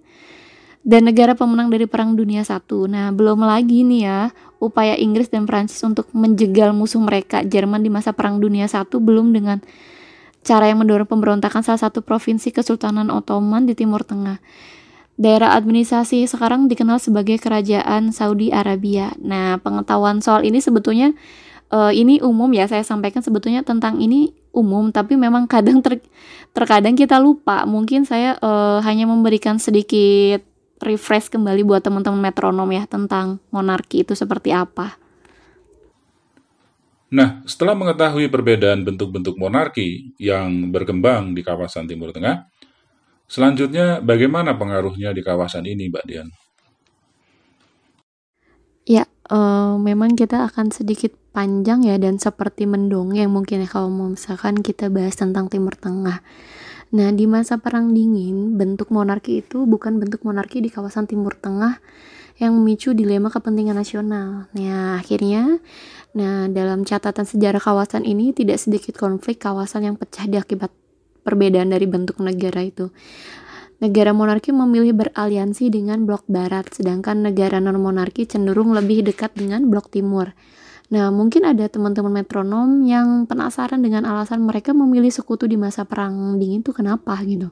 dan 0.83 1.07
negara 1.07 1.39
pemenang 1.39 1.71
dari 1.71 1.87
Perang 1.87 2.19
Dunia 2.19 2.43
I. 2.43 2.59
Nah, 2.91 3.15
belum 3.15 3.43
lagi 3.43 3.87
nih 3.87 4.03
ya, 4.03 4.21
upaya 4.59 4.99
Inggris 4.99 5.31
dan 5.31 5.47
Prancis 5.47 5.79
untuk 5.87 6.11
menjegal 6.11 6.75
musuh 6.75 6.99
mereka 6.99 7.47
Jerman 7.47 7.83
di 7.83 7.91
masa 7.91 8.11
Perang 8.11 8.43
Dunia 8.43 8.67
I 8.67 8.83
belum 8.99 9.31
dengan 9.31 9.63
cara 10.43 10.67
yang 10.67 10.83
mendorong 10.83 11.07
pemberontakan 11.07 11.63
salah 11.63 11.79
satu 11.79 12.03
provinsi 12.03 12.51
Kesultanan 12.51 13.11
Ottoman 13.15 13.67
di 13.67 13.79
Timur 13.79 14.03
Tengah. 14.03 14.43
Daerah 15.15 15.55
administrasi 15.55 16.27
sekarang 16.27 16.67
dikenal 16.67 16.99
sebagai 16.99 17.39
Kerajaan 17.39 18.11
Saudi 18.11 18.51
Arabia. 18.51 19.15
Nah, 19.23 19.63
pengetahuan 19.63 20.19
soal 20.19 20.43
ini 20.43 20.59
sebetulnya 20.59 21.15
uh, 21.73 21.91
ini 21.91 22.21
umum 22.21 22.53
ya, 22.53 22.69
saya 22.69 22.85
sampaikan 22.85 23.25
sebetulnya 23.25 23.65
tentang 23.65 23.99
ini 23.99 24.37
umum, 24.53 24.93
tapi 24.93 25.17
memang 25.17 25.49
kadang 25.49 25.81
ter, 25.81 26.05
terkadang 26.53 26.95
kita 26.95 27.17
lupa. 27.17 27.65
Mungkin 27.65 28.05
saya 28.05 28.37
uh, 28.39 28.79
hanya 28.85 29.09
memberikan 29.09 29.57
sedikit 29.57 30.45
refresh 30.85 31.33
kembali 31.33 31.65
buat 31.65 31.81
teman-teman 31.81 32.21
metronom 32.21 32.69
ya 32.69 32.85
tentang 32.85 33.41
monarki 33.49 34.05
itu 34.05 34.13
seperti 34.13 34.53
apa. 34.53 35.01
Nah, 37.13 37.45
setelah 37.45 37.77
mengetahui 37.77 38.33
perbedaan 38.33 38.89
bentuk-bentuk 38.89 39.37
monarki 39.37 40.17
yang 40.17 40.73
berkembang 40.73 41.37
di 41.37 41.45
kawasan 41.45 41.85
Timur 41.85 42.09
Tengah, 42.09 42.49
selanjutnya 43.29 44.01
bagaimana 44.01 44.57
pengaruhnya 44.57 45.13
di 45.13 45.21
kawasan 45.21 45.69
ini, 45.69 45.93
Mbak 45.93 46.05
Dian? 46.09 46.29
Ya, 48.89 49.05
uh, 49.29 49.77
memang 49.77 50.17
kita 50.17 50.49
akan 50.49 50.73
sedikit 50.73 51.13
panjang 51.33 51.83
ya 51.83 51.97
dan 51.97 52.21
seperti 52.21 52.69
mendongeng 52.69 53.33
mungkin 53.33 53.65
ya 53.65 53.69
kalau 53.69 53.89
misalkan 53.89 54.61
kita 54.61 54.93
bahas 54.93 55.17
tentang 55.17 55.49
Timur 55.49 55.75
Tengah. 55.75 56.21
Nah, 56.93 57.09
di 57.09 57.25
masa 57.25 57.57
Perang 57.57 57.97
Dingin, 57.97 58.61
bentuk 58.61 58.93
monarki 58.93 59.41
itu 59.41 59.65
bukan 59.65 59.97
bentuk 59.97 60.29
monarki 60.29 60.61
di 60.61 60.69
kawasan 60.69 61.09
Timur 61.09 61.33
Tengah 61.33 61.81
yang 62.37 62.53
memicu 62.53 62.93
dilema 62.93 63.33
kepentingan 63.33 63.81
nasional. 63.81 64.53
Nah, 64.53 65.01
akhirnya, 65.01 65.57
nah 66.13 66.53
dalam 66.53 66.85
catatan 66.85 67.25
sejarah 67.25 67.65
kawasan 67.65 68.05
ini 68.05 68.37
tidak 68.37 68.61
sedikit 68.61 69.01
konflik 69.01 69.41
kawasan 69.41 69.89
yang 69.89 69.97
pecah 69.97 70.29
di 70.29 70.37
akibat 70.37 70.69
perbedaan 71.25 71.73
dari 71.73 71.89
bentuk 71.89 72.21
negara 72.21 72.61
itu. 72.61 72.93
Negara 73.81 74.15
monarki 74.15 74.55
memilih 74.55 74.95
beraliansi 74.95 75.73
dengan 75.73 76.05
blok 76.07 76.29
barat, 76.29 76.71
sedangkan 76.71 77.25
negara 77.25 77.59
non-monarki 77.59 78.29
cenderung 78.29 78.77
lebih 78.77 79.03
dekat 79.03 79.35
dengan 79.35 79.67
blok 79.67 79.91
timur. 79.91 80.37
Nah, 80.93 81.09
mungkin 81.09 81.49
ada 81.49 81.65
teman-teman 81.73 82.13
metronom 82.21 82.85
yang 82.85 83.25
penasaran 83.25 83.81
dengan 83.81 84.05
alasan 84.05 84.45
mereka 84.45 84.77
memilih 84.77 85.09
sekutu 85.09 85.49
di 85.49 85.57
masa 85.57 85.89
perang 85.89 86.37
dingin 86.37 86.61
itu 86.61 86.77
kenapa 86.77 87.17
gitu. 87.25 87.49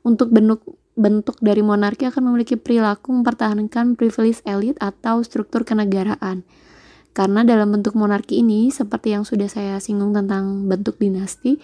Untuk 0.00 0.32
bentuk 0.32 0.64
bentuk 0.96 1.36
dari 1.44 1.60
monarki 1.60 2.08
akan 2.08 2.32
memiliki 2.32 2.56
perilaku 2.56 3.12
mempertahankan 3.12 3.98
privilege 4.00 4.40
elit 4.48 4.80
atau 4.80 5.20
struktur 5.20 5.66
kenegaraan. 5.68 6.46
Karena 7.14 7.46
dalam 7.46 7.70
bentuk 7.70 7.94
monarki 7.94 8.42
ini, 8.42 8.72
seperti 8.72 9.14
yang 9.14 9.22
sudah 9.22 9.46
saya 9.46 9.78
singgung 9.78 10.10
tentang 10.16 10.66
bentuk 10.66 10.98
dinasti, 10.98 11.62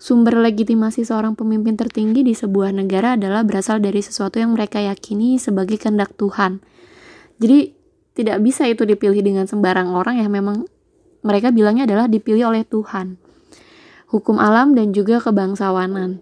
sumber 0.00 0.40
legitimasi 0.42 1.06
seorang 1.06 1.38
pemimpin 1.38 1.78
tertinggi 1.78 2.26
di 2.26 2.34
sebuah 2.34 2.74
negara 2.74 3.14
adalah 3.14 3.46
berasal 3.46 3.78
dari 3.78 4.02
sesuatu 4.02 4.42
yang 4.42 4.58
mereka 4.58 4.82
yakini 4.82 5.38
sebagai 5.38 5.78
kehendak 5.78 6.14
Tuhan. 6.18 6.62
Jadi 7.38 7.77
tidak 8.18 8.42
bisa 8.42 8.66
itu 8.66 8.82
dipilih 8.82 9.22
dengan 9.22 9.46
sembarang 9.46 9.94
orang 9.94 10.18
ya 10.18 10.26
memang 10.26 10.66
mereka 11.22 11.54
bilangnya 11.54 11.86
adalah 11.86 12.10
dipilih 12.10 12.50
oleh 12.50 12.66
Tuhan. 12.66 13.14
Hukum 14.10 14.42
alam 14.42 14.74
dan 14.74 14.90
juga 14.90 15.22
kebangsawanan. 15.22 16.18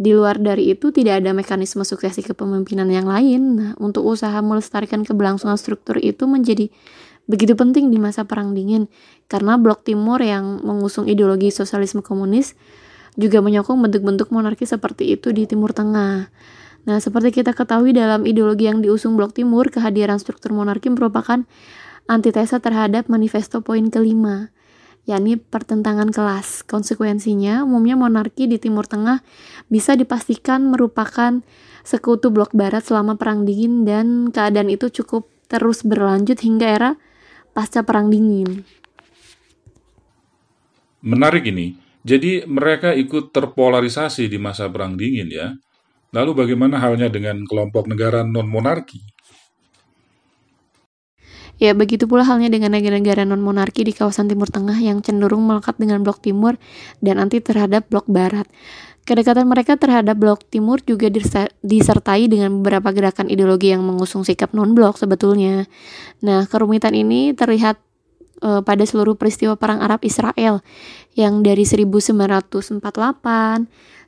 Di 0.00 0.14
luar 0.14 0.38
dari 0.38 0.70
itu 0.70 0.94
tidak 0.94 1.20
ada 1.20 1.34
mekanisme 1.34 1.82
suksesi 1.82 2.22
kepemimpinan 2.22 2.86
yang 2.88 3.10
lain. 3.10 3.42
Nah, 3.58 3.70
untuk 3.82 4.06
usaha 4.06 4.38
melestarikan 4.40 5.02
keberlangsungan 5.02 5.58
struktur 5.58 5.98
itu 5.98 6.30
menjadi 6.30 6.70
begitu 7.26 7.58
penting 7.58 7.90
di 7.90 7.98
masa 7.98 8.22
Perang 8.24 8.54
Dingin 8.54 8.86
karena 9.26 9.58
Blok 9.58 9.82
Timur 9.82 10.22
yang 10.22 10.62
mengusung 10.62 11.10
ideologi 11.10 11.50
sosialisme 11.50 12.00
komunis 12.00 12.54
juga 13.18 13.42
menyokong 13.42 13.76
bentuk-bentuk 13.76 14.30
monarki 14.30 14.64
seperti 14.64 15.18
itu 15.18 15.34
di 15.34 15.44
Timur 15.50 15.74
Tengah. 15.74 16.30
Nah, 16.88 16.96
seperti 16.96 17.42
kita 17.42 17.52
ketahui 17.52 17.92
dalam 17.92 18.24
ideologi 18.24 18.64
yang 18.64 18.80
diusung 18.80 19.18
Blok 19.18 19.36
Timur, 19.36 19.68
kehadiran 19.68 20.16
struktur 20.16 20.56
monarki 20.56 20.88
merupakan 20.88 21.44
antitesa 22.08 22.58
terhadap 22.58 23.06
manifesto 23.12 23.60
poin 23.60 23.92
kelima, 23.92 24.48
yakni 25.04 25.36
pertentangan 25.36 26.08
kelas. 26.08 26.64
Konsekuensinya, 26.64 27.62
umumnya 27.68 28.00
monarki 28.00 28.48
di 28.48 28.56
Timur 28.56 28.88
Tengah 28.88 29.20
bisa 29.68 29.92
dipastikan 29.92 30.72
merupakan 30.72 31.44
sekutu 31.84 32.32
Blok 32.32 32.56
Barat 32.56 32.84
selama 32.84 33.20
Perang 33.20 33.44
Dingin 33.44 33.84
dan 33.84 34.32
keadaan 34.32 34.72
itu 34.72 34.88
cukup 34.88 35.28
terus 35.50 35.84
berlanjut 35.84 36.40
hingga 36.40 36.66
era 36.66 36.90
pasca 37.52 37.84
Perang 37.84 38.08
Dingin. 38.08 38.64
Menarik 41.04 41.48
ini. 41.48 41.76
Jadi 42.00 42.48
mereka 42.48 42.96
ikut 42.96 43.28
terpolarisasi 43.28 44.28
di 44.32 44.40
masa 44.40 44.72
Perang 44.72 44.96
Dingin 44.96 45.28
ya. 45.28 45.52
Lalu 46.10 46.30
bagaimana 46.34 46.82
halnya 46.82 47.06
dengan 47.06 47.46
kelompok 47.46 47.86
negara 47.86 48.26
non-monarki? 48.26 48.98
Ya, 51.60 51.76
begitu 51.76 52.08
pula 52.08 52.24
halnya 52.24 52.48
dengan 52.48 52.72
negara-negara 52.72 53.28
non-monarki 53.28 53.84
di 53.84 53.92
kawasan 53.92 54.32
Timur 54.32 54.48
Tengah 54.48 54.80
yang 54.80 55.04
cenderung 55.04 55.44
melekat 55.44 55.76
dengan 55.76 56.00
blok 56.00 56.24
timur 56.24 56.56
dan 57.04 57.20
anti 57.20 57.36
terhadap 57.38 57.84
blok 57.92 58.08
barat. 58.08 58.48
Kedekatan 59.04 59.44
mereka 59.44 59.76
terhadap 59.76 60.16
blok 60.16 60.40
timur 60.48 60.80
juga 60.80 61.12
disertai 61.60 62.32
dengan 62.32 62.64
beberapa 62.64 62.96
gerakan 62.96 63.28
ideologi 63.28 63.76
yang 63.76 63.84
mengusung 63.84 64.24
sikap 64.24 64.56
non-blok 64.56 64.96
sebetulnya. 64.96 65.68
Nah, 66.24 66.48
kerumitan 66.48 66.96
ini 66.96 67.36
terlihat 67.36 67.76
uh, 68.40 68.60
pada 68.64 68.84
seluruh 68.88 69.14
peristiwa 69.16 69.56
perang 69.56 69.84
Arab 69.84 70.00
Israel 70.04 70.64
yang 71.18 71.42
dari 71.42 71.66
1948, 71.66 72.82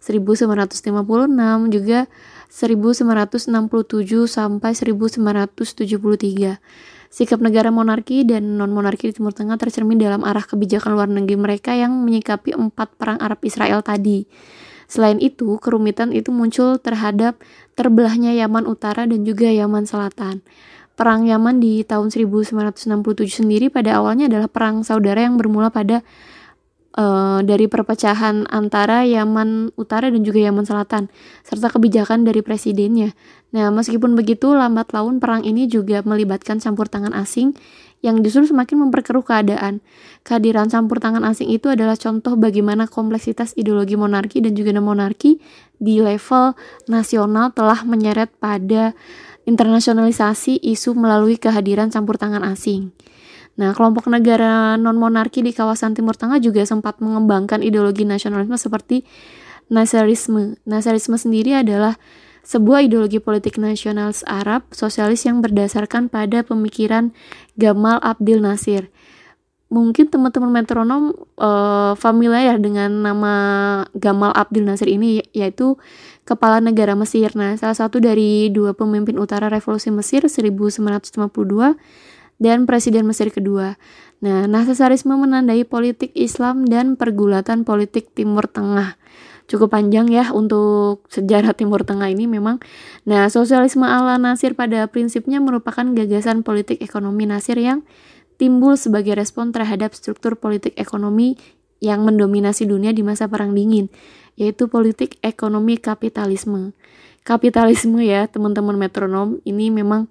1956 0.03 1.71
juga 1.71 2.07
1967 2.53 4.29
sampai 4.29 4.71
1973. 4.75 6.59
Sikap 7.13 7.45
negara 7.45 7.69
monarki 7.69 8.25
dan 8.25 8.57
non-monarki 8.57 9.13
di 9.13 9.15
Timur 9.21 9.37
Tengah 9.37 9.61
tercermin 9.61 10.01
dalam 10.01 10.25
arah 10.25 10.49
kebijakan 10.49 10.97
luar 10.97 11.13
negeri 11.13 11.37
mereka 11.37 11.77
yang 11.77 11.93
menyikapi 12.09 12.57
empat 12.57 12.97
perang 12.97 13.21
Arab 13.21 13.45
Israel 13.45 13.85
tadi. 13.85 14.25
Selain 14.89 15.21
itu, 15.21 15.61
kerumitan 15.61 16.13
itu 16.13 16.33
muncul 16.33 16.81
terhadap 16.81 17.41
terbelahnya 17.77 18.33
Yaman 18.37 18.69
Utara 18.69 19.09
dan 19.09 19.25
juga 19.25 19.49
Yaman 19.49 19.89
Selatan. 19.89 20.45
Perang 20.93 21.25
Yaman 21.25 21.61
di 21.61 21.81
tahun 21.85 22.13
1967 22.13 22.85
sendiri 23.45 23.73
pada 23.73 23.97
awalnya 23.97 24.29
adalah 24.29 24.53
perang 24.53 24.85
saudara 24.85 25.25
yang 25.25 25.41
bermula 25.41 25.73
pada 25.73 26.05
uh, 26.97 27.41
dari 27.45 27.69
perpecahan 27.69 28.49
antara 28.49 29.05
Yaman 29.05 29.77
Utara 29.77 30.09
dan 30.09 30.23
juga 30.25 30.43
Yaman 30.45 30.65
Selatan, 30.65 31.09
serta 31.45 31.73
kebijakan 31.73 32.25
dari 32.25 32.41
presidennya. 32.45 33.13
Nah, 33.53 33.69
meskipun 33.69 34.17
begitu, 34.17 34.53
lambat 34.53 34.93
laun 34.97 35.21
perang 35.21 35.45
ini 35.45 35.69
juga 35.69 36.01
melibatkan 36.05 36.61
campur 36.61 36.89
tangan 36.89 37.13
asing 37.13 37.53
yang 38.03 38.19
justru 38.21 38.51
semakin 38.51 38.89
memperkeruh 38.89 39.23
keadaan. 39.23 39.79
Kehadiran 40.27 40.67
campur 40.67 40.99
tangan 40.99 41.23
asing 41.23 41.49
itu 41.55 41.71
adalah 41.71 41.95
contoh 41.95 42.35
bagaimana 42.35 42.91
kompleksitas 42.91 43.55
ideologi 43.55 43.95
monarki 43.95 44.43
dan 44.43 44.59
juga 44.59 44.75
non-monarki 44.75 45.39
di 45.79 46.03
level 46.03 46.59
nasional 46.91 47.55
telah 47.55 47.87
menyeret 47.87 48.35
pada 48.43 48.93
internasionalisasi 49.47 50.63
isu 50.63 50.95
melalui 50.99 51.39
kehadiran 51.39 51.91
campur 51.91 52.19
tangan 52.19 52.43
asing. 52.43 52.91
Nah, 53.61 53.77
kelompok 53.77 54.09
negara 54.09 54.81
non-monarki 54.81 55.45
di 55.45 55.53
kawasan 55.53 55.93
Timur 55.93 56.17
Tengah 56.17 56.41
juga 56.41 56.65
sempat 56.65 57.05
mengembangkan 57.05 57.61
ideologi 57.61 58.09
nasionalisme 58.09 58.57
seperti 58.57 59.05
Nasarisme. 59.73 60.61
Nasarisme 60.69 61.17
sendiri 61.17 61.57
adalah 61.57 61.97
sebuah 62.45 62.85
ideologi 62.85 63.23
politik 63.23 63.57
nasionalis 63.57 64.21
Arab 64.29 64.67
sosialis 64.75 65.25
yang 65.25 65.41
berdasarkan 65.41 66.11
pada 66.11 66.45
pemikiran 66.45 67.15
Gamal 67.57 67.97
Abdel 68.05 68.45
Nasir. 68.45 68.93
Mungkin 69.73 70.13
teman-teman 70.13 70.53
metronom 70.53 71.17
uh, 71.41 71.97
familiar 71.97 72.61
dengan 72.61 72.93
nama 72.93 73.35
Gamal 73.97 74.37
Abdel 74.37 74.69
Nasir 74.69 74.93
ini 74.93 75.25
yaitu 75.33 75.81
kepala 76.29 76.61
negara 76.61 76.93
Mesir. 76.93 77.33
Nah, 77.33 77.57
salah 77.57 77.79
satu 77.79 77.97
dari 77.97 78.53
dua 78.53 78.77
pemimpin 78.77 79.17
utara 79.17 79.49
revolusi 79.49 79.89
Mesir 79.89 80.29
1952 80.29 81.81
dan 82.43 82.67
Presiden 82.67 83.07
Mesir 83.07 83.31
kedua. 83.31 83.79
Nah, 84.19 84.51
Nasasarisme 84.51 85.15
menandai 85.15 85.63
politik 85.63 86.11
Islam 86.19 86.67
dan 86.67 86.99
pergulatan 86.99 87.63
politik 87.63 88.11
Timur 88.11 88.51
Tengah. 88.51 88.99
Cukup 89.47 89.75
panjang 89.75 90.11
ya 90.11 90.31
untuk 90.35 91.07
sejarah 91.07 91.55
Timur 91.55 91.87
Tengah 91.87 92.11
ini 92.11 92.27
memang. 92.27 92.59
Nah, 93.07 93.31
sosialisme 93.31 93.87
ala 93.87 94.19
Nasir 94.19 94.59
pada 94.59 94.87
prinsipnya 94.91 95.39
merupakan 95.39 95.87
gagasan 95.95 96.43
politik 96.43 96.83
ekonomi 96.83 97.31
Nasir 97.31 97.59
yang 97.59 97.87
timbul 98.39 98.75
sebagai 98.75 99.15
respon 99.15 99.55
terhadap 99.55 99.95
struktur 99.95 100.35
politik 100.35 100.75
ekonomi 100.75 101.39
yang 101.83 102.07
mendominasi 102.07 102.67
dunia 102.67 102.95
di 102.95 103.03
masa 103.03 103.27
Perang 103.27 103.59
Dingin, 103.59 103.91
yaitu 104.39 104.71
politik 104.71 105.19
ekonomi 105.23 105.79
kapitalisme. 105.79 106.75
Kapitalisme 107.23 108.03
ya, 108.03 108.27
teman-teman 108.27 108.75
metronom, 108.75 109.39
ini 109.47 109.71
memang 109.71 110.11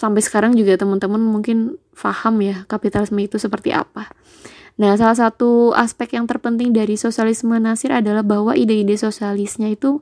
sampai 0.00 0.24
sekarang 0.24 0.56
juga 0.56 0.80
teman-teman 0.80 1.20
mungkin 1.20 1.76
paham 1.92 2.40
ya 2.40 2.64
kapitalisme 2.64 3.20
itu 3.20 3.36
seperti 3.36 3.76
apa. 3.76 4.08
Nah, 4.80 4.96
salah 4.96 5.28
satu 5.28 5.76
aspek 5.76 6.16
yang 6.16 6.24
terpenting 6.24 6.72
dari 6.72 6.96
sosialisme 6.96 7.52
Nasir 7.60 7.92
adalah 7.92 8.24
bahwa 8.24 8.56
ide-ide 8.56 8.96
sosialisnya 8.96 9.68
itu 9.68 10.00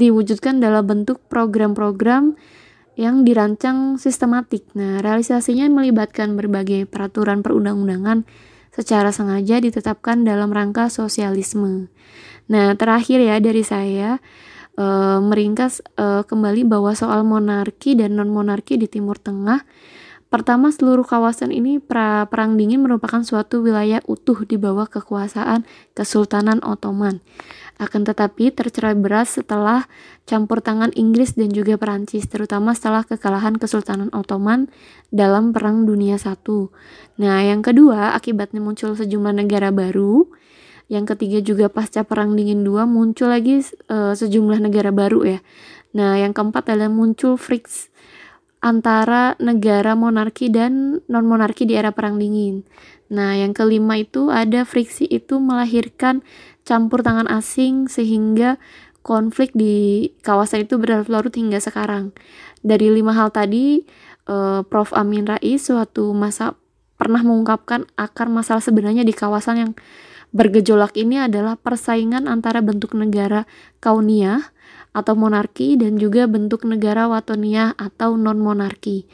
diwujudkan 0.00 0.56
dalam 0.56 0.88
bentuk 0.88 1.20
program-program 1.28 2.32
yang 2.96 3.28
dirancang 3.28 4.00
sistematik. 4.00 4.64
Nah, 4.72 5.04
realisasinya 5.04 5.68
melibatkan 5.68 6.32
berbagai 6.32 6.88
peraturan 6.88 7.44
perundang-undangan 7.44 8.24
secara 8.72 9.12
sengaja 9.12 9.60
ditetapkan 9.60 10.24
dalam 10.24 10.48
rangka 10.48 10.88
sosialisme. 10.88 11.92
Nah, 12.48 12.72
terakhir 12.72 13.20
ya 13.20 13.36
dari 13.36 13.60
saya, 13.60 14.16
uh, 14.76 15.18
meringkas 15.24 15.84
uh, 15.96 16.22
kembali 16.24 16.68
bahwa 16.68 16.92
soal 16.92 17.24
monarki 17.24 17.96
dan 17.96 18.16
non 18.16 18.32
monarki 18.32 18.76
di 18.76 18.88
Timur 18.88 19.16
Tengah 19.20 19.64
Pertama, 20.26 20.74
seluruh 20.74 21.06
kawasan 21.06 21.54
ini 21.54 21.78
pra 21.78 22.26
perang 22.26 22.58
dingin 22.58 22.82
merupakan 22.82 23.22
suatu 23.22 23.62
wilayah 23.62 24.02
utuh 24.10 24.42
di 24.42 24.58
bawah 24.58 24.90
kekuasaan 24.90 25.62
Kesultanan 25.94 26.58
Ottoman. 26.66 27.22
Akan 27.78 28.02
tetapi 28.02 28.50
tercerai 28.50 28.98
beras 28.98 29.38
setelah 29.38 29.86
campur 30.26 30.58
tangan 30.58 30.90
Inggris 30.98 31.38
dan 31.38 31.54
juga 31.54 31.78
Perancis, 31.78 32.26
terutama 32.26 32.74
setelah 32.74 33.06
kekalahan 33.06 33.54
Kesultanan 33.54 34.10
Ottoman 34.10 34.66
dalam 35.14 35.54
Perang 35.54 35.86
Dunia 35.86 36.18
I. 36.18 36.58
Nah, 37.22 37.46
yang 37.46 37.62
kedua, 37.62 38.18
akibatnya 38.18 38.58
muncul 38.58 38.98
sejumlah 38.98 39.30
negara 39.30 39.70
baru 39.70 40.26
yang 40.86 41.04
ketiga 41.06 41.42
juga 41.42 41.66
pasca 41.66 42.06
Perang 42.06 42.38
Dingin 42.38 42.62
II 42.62 42.86
muncul 42.86 43.30
lagi 43.30 43.62
uh, 43.90 44.14
sejumlah 44.14 44.62
negara 44.62 44.94
baru 44.94 45.36
ya. 45.36 45.38
Nah, 45.96 46.20
yang 46.20 46.30
keempat 46.36 46.70
adalah 46.70 46.92
muncul 46.92 47.34
friks 47.34 47.90
antara 48.62 49.34
negara 49.38 49.94
monarki 49.94 50.50
dan 50.50 51.02
non-monarki 51.10 51.66
di 51.66 51.74
era 51.74 51.90
Perang 51.90 52.18
Dingin. 52.18 52.62
Nah, 53.10 53.38
yang 53.38 53.54
kelima 53.54 53.98
itu 53.98 54.30
ada 54.30 54.66
friksi 54.66 55.06
itu 55.06 55.38
melahirkan 55.38 56.26
campur 56.66 57.02
tangan 57.06 57.30
asing 57.30 57.86
sehingga 57.86 58.58
konflik 59.06 59.54
di 59.54 60.10
kawasan 60.26 60.66
itu 60.66 60.78
berlarut-larut 60.82 61.30
hingga 61.30 61.62
sekarang. 61.62 62.10
Dari 62.66 62.90
lima 62.90 63.14
hal 63.14 63.30
tadi, 63.30 63.86
uh, 64.26 64.66
Prof. 64.66 64.90
Amin 64.94 65.26
Rais 65.30 65.62
suatu 65.62 66.10
masa 66.10 66.58
pernah 66.98 67.22
mengungkapkan 67.22 67.86
akar 67.94 68.26
masalah 68.26 68.64
sebenarnya 68.64 69.06
di 69.06 69.14
kawasan 69.14 69.56
yang 69.62 69.72
Bergejolak 70.36 70.92
ini 71.00 71.16
adalah 71.16 71.56
persaingan 71.56 72.28
antara 72.28 72.60
bentuk 72.60 72.92
negara 72.92 73.48
kauniyah 73.80 74.52
atau 74.92 75.16
monarki 75.16 75.80
dan 75.80 75.96
juga 75.96 76.28
bentuk 76.28 76.68
negara 76.68 77.08
watoniyah 77.08 77.72
atau 77.80 78.20
non-monarki. 78.20 79.08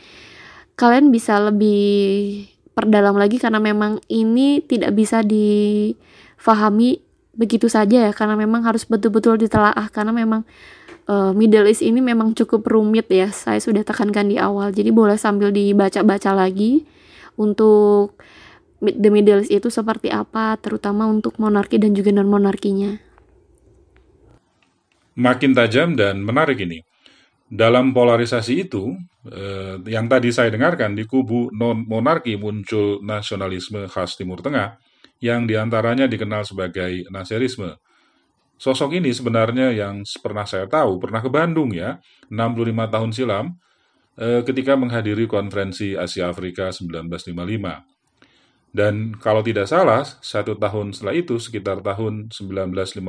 Kalian 0.75 1.15
bisa 1.15 1.39
lebih 1.39 2.51
perdalam 2.75 3.15
lagi 3.15 3.39
karena 3.39 3.63
memang 3.63 4.03
ini 4.11 4.67
tidak 4.67 4.99
bisa 4.99 5.23
difahami 5.23 6.99
begitu 7.39 7.71
saja 7.71 8.11
ya 8.11 8.13
karena 8.13 8.35
memang 8.35 8.67
harus 8.67 8.83
betul-betul 8.85 9.39
ditelaah 9.39 9.89
karena 9.95 10.13
memang 10.13 10.43
uh, 11.07 11.31
Middle 11.33 11.71
East 11.71 11.87
ini 11.87 12.03
memang 12.03 12.35
cukup 12.35 12.67
rumit 12.67 13.07
ya. 13.07 13.31
Saya 13.31 13.63
sudah 13.63 13.87
tekankan 13.87 14.27
di 14.27 14.43
awal. 14.43 14.75
Jadi 14.75 14.91
boleh 14.91 15.15
sambil 15.15 15.55
dibaca-baca 15.55 16.35
lagi 16.35 16.83
untuk 17.39 18.19
the 18.83 19.11
Middle 19.15 19.47
East 19.47 19.55
itu 19.55 19.69
seperti 19.71 20.11
apa, 20.11 20.59
terutama 20.59 21.07
untuk 21.07 21.39
monarki 21.39 21.79
dan 21.79 21.95
juga 21.95 22.11
non-monarkinya. 22.11 22.99
Makin 25.13 25.53
tajam 25.55 25.95
dan 25.95 26.25
menarik 26.27 26.59
ini. 26.59 26.83
Dalam 27.53 27.93
polarisasi 27.93 28.65
itu, 28.65 28.97
eh, 29.29 29.77
yang 29.87 30.09
tadi 30.09 30.33
saya 30.33 30.49
dengarkan 30.49 30.97
di 30.97 31.05
kubu 31.05 31.53
non-monarki 31.53 32.41
muncul 32.41 33.05
nasionalisme 33.05 33.87
khas 33.93 34.17
Timur 34.17 34.41
Tengah, 34.41 34.81
yang 35.23 35.47
di 35.47 35.55
antaranya 35.55 36.11
dikenal 36.11 36.43
sebagai 36.43 37.07
Naserisme. 37.13 37.79
Sosok 38.59 38.99
ini 38.99 39.13
sebenarnya 39.13 39.71
yang 39.71 40.03
pernah 40.25 40.49
saya 40.49 40.67
tahu, 40.67 40.99
pernah 40.99 41.23
ke 41.23 41.31
Bandung 41.31 41.71
ya, 41.71 42.01
65 42.33 42.89
tahun 42.89 43.11
silam, 43.15 43.47
eh, 44.17 44.41
ketika 44.43 44.73
menghadiri 44.75 45.29
konferensi 45.29 45.93
Asia 45.93 46.33
Afrika 46.33 46.73
1955. 46.73 47.85
Dan 48.73 49.13
kalau 49.21 49.45
tidak 49.45 49.69
salah, 49.69 50.01
satu 50.01 50.57
tahun 50.57 50.97
setelah 50.97 51.13
itu, 51.13 51.37
sekitar 51.37 51.85
tahun 51.85 52.33
1956, 52.33 53.05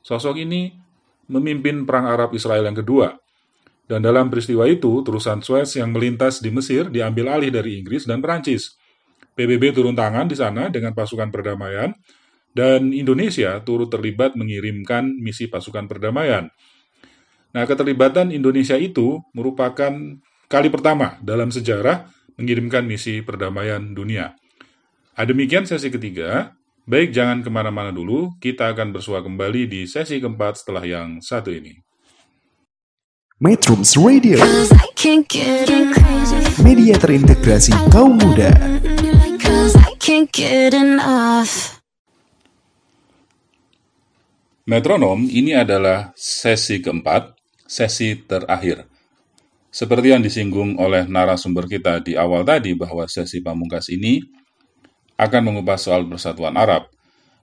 sosok 0.00 0.36
ini 0.40 0.72
memimpin 1.28 1.84
Perang 1.84 2.08
Arab 2.08 2.32
Israel 2.32 2.64
yang 2.64 2.80
kedua. 2.80 3.20
Dan 3.84 4.00
dalam 4.00 4.32
peristiwa 4.32 4.64
itu, 4.64 5.04
terusan 5.04 5.44
Suez 5.44 5.76
yang 5.76 5.92
melintas 5.92 6.40
di 6.40 6.48
Mesir 6.48 6.88
diambil 6.88 7.36
alih 7.36 7.52
dari 7.52 7.76
Inggris 7.76 8.08
dan 8.08 8.24
Perancis. 8.24 8.80
PBB 9.36 9.76
turun 9.76 9.92
tangan 9.92 10.24
di 10.24 10.36
sana 10.40 10.72
dengan 10.72 10.96
pasukan 10.96 11.28
perdamaian, 11.28 11.92
dan 12.50 12.90
Indonesia 12.90 13.60
turut 13.62 13.92
terlibat 13.92 14.34
mengirimkan 14.34 15.06
misi 15.20 15.46
pasukan 15.46 15.86
perdamaian. 15.86 16.50
Nah, 17.50 17.64
keterlibatan 17.66 18.30
Indonesia 18.30 18.78
itu 18.78 19.22
merupakan 19.34 19.92
kali 20.50 20.68
pertama 20.70 21.18
dalam 21.22 21.50
sejarah 21.50 22.10
mengirimkan 22.40 22.88
misi 22.88 23.20
perdamaian 23.20 23.92
dunia. 23.92 24.34
Nah, 25.20 25.24
demikian 25.28 25.68
sesi 25.68 25.92
ketiga. 25.92 26.56
Baik, 26.88 27.12
jangan 27.12 27.44
ke 27.44 27.52
mana-mana 27.52 27.92
dulu. 27.92 28.34
Kita 28.40 28.72
akan 28.72 28.96
bersua 28.96 29.20
kembali 29.20 29.68
di 29.68 29.84
sesi 29.84 30.16
keempat 30.16 30.64
setelah 30.64 30.82
yang 30.82 31.20
satu 31.20 31.52
ini. 31.52 31.76
Metrums 33.40 33.96
Radio, 33.96 34.36
media 36.60 36.94
terintegrasi 36.96 37.72
kaum 37.88 38.16
muda. 38.20 38.52
Metronom 44.68 45.20
ini 45.28 45.56
adalah 45.56 46.12
sesi 46.16 46.84
keempat, 46.84 47.32
sesi 47.64 48.12
terakhir. 48.28 48.88
Seperti 49.70 50.10
yang 50.10 50.18
disinggung 50.18 50.82
oleh 50.82 51.06
narasumber 51.06 51.70
kita 51.70 52.02
di 52.02 52.18
awal 52.18 52.42
tadi 52.42 52.74
bahwa 52.74 53.06
sesi 53.06 53.38
pamungkas 53.38 53.86
ini 53.94 54.18
akan 55.14 55.40
mengupas 55.46 55.86
soal 55.86 56.10
persatuan 56.10 56.58
Arab. 56.58 56.90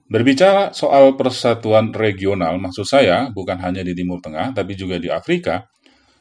Berbicara 0.08 0.72
soal 0.72 1.16
persatuan 1.16 1.92
regional, 1.92 2.56
maksud 2.60 2.84
saya 2.84 3.28
bukan 3.32 3.60
hanya 3.60 3.84
di 3.84 3.92
Timur 3.92 4.20
Tengah, 4.24 4.56
tapi 4.56 4.72
juga 4.72 4.96
di 4.96 5.12
Afrika, 5.12 5.68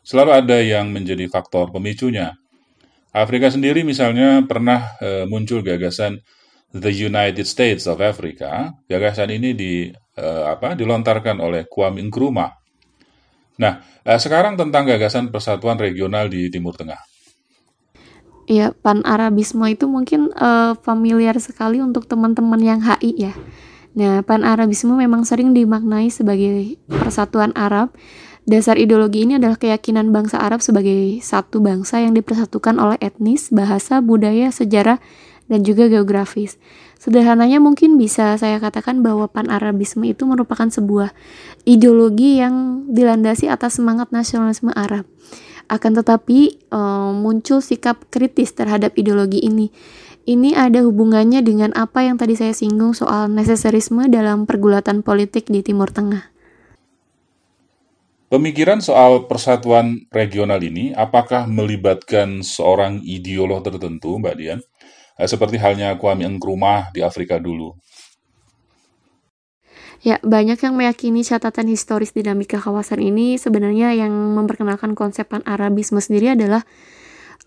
selalu 0.04 0.32
ada 0.32 0.58
yang 0.60 0.92
menjadi 0.92 1.28
faktor 1.32 1.72
pemicunya. 1.72 2.36
Afrika 3.16 3.48
sendiri 3.48 3.88
misalnya 3.88 4.44
pernah 4.44 4.96
eh, 5.00 5.24
muncul 5.28 5.64
gagasan 5.64 6.20
The 6.76 6.92
United 6.92 7.48
States 7.48 7.88
of 7.88 8.04
Africa. 8.04 8.76
Gagasan 8.92 9.32
ini 9.32 9.56
di 9.56 9.88
eh, 9.92 10.44
apa 10.48 10.76
dilontarkan 10.76 11.40
oleh 11.40 11.66
Kwame 11.68 12.04
Nkrumah. 12.08 12.57
Nah, 13.58 13.82
eh, 14.06 14.20
sekarang 14.22 14.56
tentang 14.56 14.86
gagasan 14.86 15.34
persatuan 15.34 15.82
regional 15.82 16.30
di 16.30 16.48
Timur 16.54 16.78
Tengah. 16.78 16.98
Ya, 18.48 18.72
pan-Arabisme 18.72 19.68
itu 19.68 19.90
mungkin 19.92 20.32
eh, 20.32 20.74
familiar 20.86 21.36
sekali 21.42 21.84
untuk 21.84 22.08
teman-teman 22.08 22.62
yang 22.64 22.80
HI 22.80 23.30
ya. 23.30 23.34
Nah, 23.98 24.22
pan-Arabisme 24.22 24.94
memang 24.94 25.26
sering 25.26 25.58
dimaknai 25.58 26.14
sebagai 26.14 26.78
persatuan 26.88 27.52
Arab. 27.58 27.92
Dasar 28.48 28.80
ideologi 28.80 29.28
ini 29.28 29.36
adalah 29.36 29.60
keyakinan 29.60 30.16
bangsa 30.16 30.40
Arab 30.40 30.64
sebagai 30.64 31.20
satu 31.20 31.60
bangsa 31.60 32.00
yang 32.00 32.16
dipersatukan 32.16 32.80
oleh 32.80 32.96
etnis, 33.04 33.52
bahasa, 33.52 34.00
budaya, 34.00 34.54
sejarah, 34.56 35.04
dan 35.52 35.68
juga 35.68 35.92
geografis. 35.92 36.56
Sederhananya 36.98 37.62
mungkin 37.62 37.96
bisa 37.96 38.36
saya 38.42 38.58
katakan 38.58 39.06
bahwa 39.06 39.30
pan-Arabisme 39.30 40.10
itu 40.10 40.26
merupakan 40.26 40.66
sebuah 40.66 41.14
ideologi 41.64 42.42
yang 42.42 42.86
dilandasi 42.90 43.48
atas 43.48 43.78
semangat 43.78 44.10
nasionalisme 44.10 44.74
Arab. 44.74 45.06
Akan 45.70 45.94
tetapi 45.94 46.58
eh, 46.58 47.12
muncul 47.14 47.62
sikap 47.62 48.10
kritis 48.10 48.58
terhadap 48.58 48.98
ideologi 48.98 49.46
ini. 49.46 49.70
Ini 50.28 50.60
ada 50.60 50.84
hubungannya 50.84 51.40
dengan 51.40 51.72
apa 51.72 52.04
yang 52.04 52.20
tadi 52.20 52.36
saya 52.36 52.52
singgung 52.52 52.92
soal 52.92 53.32
nesesarisme 53.32 54.12
dalam 54.12 54.44
pergulatan 54.44 55.00
politik 55.00 55.48
di 55.48 55.64
Timur 55.64 55.88
Tengah. 55.88 56.36
Pemikiran 58.28 58.84
soal 58.84 59.24
persatuan 59.24 60.04
regional 60.12 60.60
ini 60.60 60.92
apakah 60.92 61.48
melibatkan 61.48 62.44
seorang 62.44 63.00
ideolog 63.08 63.64
tertentu, 63.64 64.20
Mbak 64.20 64.36
Dian? 64.36 64.60
Eh, 65.18 65.26
Seperti 65.26 65.58
halnya 65.58 65.98
Kwame 65.98 66.30
Nkrumah 66.30 66.94
di 66.94 67.02
Afrika 67.02 67.42
dulu. 67.42 67.74
Ya, 70.06 70.22
banyak 70.22 70.62
yang 70.62 70.78
meyakini 70.78 71.26
catatan 71.26 71.68
historis 71.74 72.14
dinamika 72.14 72.62
kawasan 72.62 73.02
ini 73.02 73.42
sebenarnya 73.42 73.98
yang 73.98 74.14
memperkenalkan 74.14 74.94
konsep 74.94 75.26
pan-Arabisme 75.26 75.98
sendiri 75.98 76.38
adalah 76.38 76.62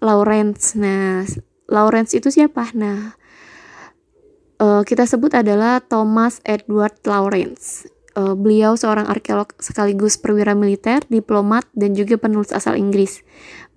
Lawrence. 0.02 0.74
Nah, 0.74 1.22
Lawrence 1.70 2.18
itu 2.18 2.30
siapa? 2.34 2.74
Nah, 2.74 3.14
eh, 4.58 4.82
kita 4.82 5.06
sebut 5.06 5.30
adalah 5.34 5.78
Thomas 5.78 6.42
Edward 6.42 6.98
Lawrence. 7.06 7.89
Eh, 8.10 8.34
beliau 8.34 8.74
seorang 8.74 9.06
arkeolog 9.06 9.54
sekaligus 9.62 10.18
perwira 10.18 10.58
militer, 10.58 11.06
diplomat, 11.06 11.62
dan 11.78 11.94
juga 11.94 12.18
penulis 12.18 12.50
asal 12.50 12.74
Inggris. 12.74 13.22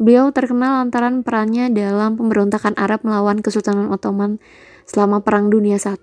Beliau 0.02 0.34
terkenal 0.34 0.82
lantaran 0.82 1.22
perannya 1.22 1.70
dalam 1.70 2.18
pemberontakan 2.18 2.74
Arab 2.74 3.06
melawan 3.06 3.46
Kesultanan 3.46 3.94
Ottoman 3.94 4.42
selama 4.90 5.22
Perang 5.22 5.54
Dunia 5.54 5.78
I. 5.78 5.96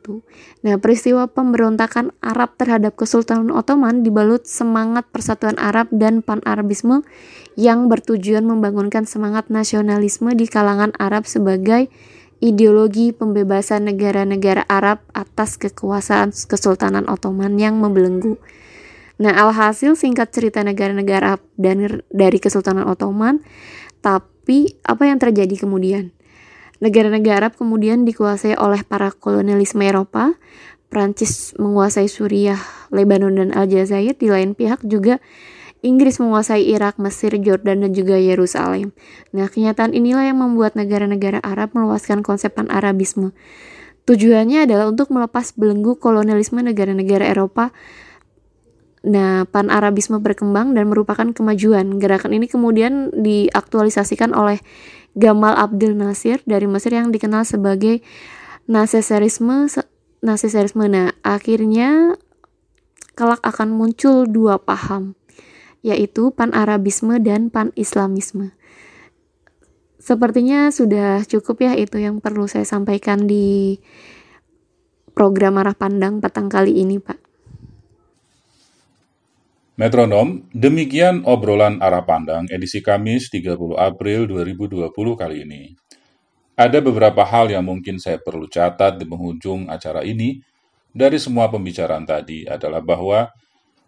Nah, 0.63 0.79
peristiwa 0.79 1.27
pemberontakan 1.27 2.15
Arab 2.23 2.55
terhadap 2.55 2.95
Kesultanan 2.95 3.51
Ottoman 3.51 4.07
dibalut 4.07 4.47
semangat 4.47 5.11
persatuan 5.11 5.59
Arab 5.59 5.91
dan 5.91 6.23
pan-Arabisme 6.23 7.03
yang 7.59 7.91
bertujuan 7.91 8.47
membangunkan 8.47 9.11
semangat 9.11 9.51
nasionalisme 9.51 10.33
di 10.39 10.47
kalangan 10.47 10.95
Arab 11.03 11.27
sebagai 11.27 11.91
ideologi 12.41 13.13
pembebasan 13.13 13.87
negara-negara 13.93 14.65
Arab 14.67 15.05
atas 15.13 15.61
kekuasaan 15.61 16.33
Kesultanan 16.33 17.05
Ottoman 17.07 17.61
yang 17.61 17.77
membelenggu. 17.77 18.41
Nah, 19.21 19.37
alhasil 19.37 20.01
singkat 20.01 20.33
cerita 20.33 20.65
negara-negara 20.65 21.37
Arab 21.37 21.45
dan 21.61 22.01
dari 22.09 22.41
Kesultanan 22.41 22.89
Ottoman, 22.89 23.45
tapi 24.01 24.81
apa 24.89 25.05
yang 25.05 25.21
terjadi 25.21 25.61
kemudian? 25.61 26.17
Negara-negara 26.81 27.45
Arab 27.45 27.61
kemudian 27.61 28.09
dikuasai 28.09 28.57
oleh 28.57 28.81
para 28.89 29.13
kolonialisme 29.13 29.85
Eropa. 29.85 30.41
Prancis 30.89 31.55
menguasai 31.61 32.09
Suriah, 32.09 32.59
Lebanon, 32.89 33.37
dan 33.37 33.53
Aljazair. 33.53 34.17
Di 34.17 34.33
lain 34.33 34.57
pihak 34.57 34.83
juga 34.89 35.21
Inggris 35.81 36.21
menguasai 36.21 36.69
Irak, 36.69 37.01
Mesir, 37.01 37.33
Jordan, 37.41 37.85
dan 37.85 37.93
juga 37.97 38.21
Yerusalem. 38.21 38.93
Nah, 39.33 39.49
kenyataan 39.49 39.97
inilah 39.97 40.29
yang 40.29 40.39
membuat 40.39 40.77
negara-negara 40.77 41.41
Arab 41.41 41.73
meluaskan 41.73 42.21
konsep 42.21 42.53
pan-Arabisme. 42.53 43.33
Tujuannya 44.05 44.69
adalah 44.69 44.93
untuk 44.93 45.09
melepas 45.09 45.57
belenggu 45.57 45.97
kolonialisme 45.97 46.61
negara-negara 46.61 47.29
Eropa 47.29 47.73
Nah, 49.01 49.49
pan-Arabisme 49.49 50.21
berkembang 50.21 50.77
dan 50.77 50.93
merupakan 50.93 51.25
kemajuan. 51.33 51.97
Gerakan 51.97 52.37
ini 52.37 52.45
kemudian 52.45 53.09
diaktualisasikan 53.17 54.37
oleh 54.37 54.61
Gamal 55.17 55.57
Abdel 55.57 55.97
Nasir 55.97 56.45
dari 56.45 56.69
Mesir 56.69 56.93
yang 56.93 57.09
dikenal 57.09 57.49
sebagai 57.49 58.05
Nasesarisme. 58.69 59.73
Nasesarisme. 60.21 60.85
Nah, 60.85 61.17
akhirnya 61.25 62.21
kelak 63.17 63.41
akan 63.41 63.73
muncul 63.73 64.29
dua 64.29 64.61
paham, 64.61 65.17
yaitu 65.81 66.33
pan-Arabisme 66.33 67.21
dan 67.21 67.49
pan-Islamisme. 67.49 68.53
Sepertinya 70.01 70.73
sudah 70.73 71.25
cukup 71.29 71.61
ya 71.61 71.73
itu 71.77 72.01
yang 72.01 72.25
perlu 72.25 72.49
saya 72.49 72.65
sampaikan 72.65 73.29
di 73.29 73.77
program 75.13 75.61
arah 75.61 75.77
pandang 75.77 76.25
petang 76.25 76.49
kali 76.49 76.81
ini, 76.81 76.97
Pak. 76.97 77.21
Metronom, 79.81 80.45
demikian 80.53 81.25
obrolan 81.25 81.81
arah 81.81 82.05
pandang 82.05 82.45
edisi 82.53 82.85
Kamis 82.85 83.33
30 83.33 83.81
April 83.81 84.29
2020 84.29 84.93
kali 84.93 85.37
ini. 85.49 85.73
Ada 86.53 86.85
beberapa 86.85 87.25
hal 87.25 87.49
yang 87.49 87.65
mungkin 87.65 87.97
saya 87.97 88.21
perlu 88.21 88.45
catat 88.45 89.01
di 89.01 89.09
penghujung 89.09 89.73
acara 89.73 90.05
ini 90.05 90.37
dari 90.93 91.17
semua 91.17 91.49
pembicaraan 91.49 92.05
tadi 92.05 92.45
adalah 92.45 92.85
bahwa 92.85 93.33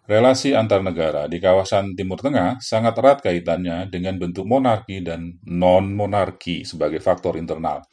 relasi 0.03 0.51
antar 0.51 0.83
negara 0.83 1.31
di 1.31 1.39
kawasan 1.39 1.95
Timur 1.95 2.19
Tengah 2.19 2.59
sangat 2.59 2.99
erat 2.99 3.23
kaitannya 3.23 3.87
dengan 3.87 4.19
bentuk 4.19 4.43
monarki 4.43 4.99
dan 4.99 5.39
non-monarki 5.47 6.67
sebagai 6.67 6.99
faktor 6.99 7.39
internal. 7.39 7.83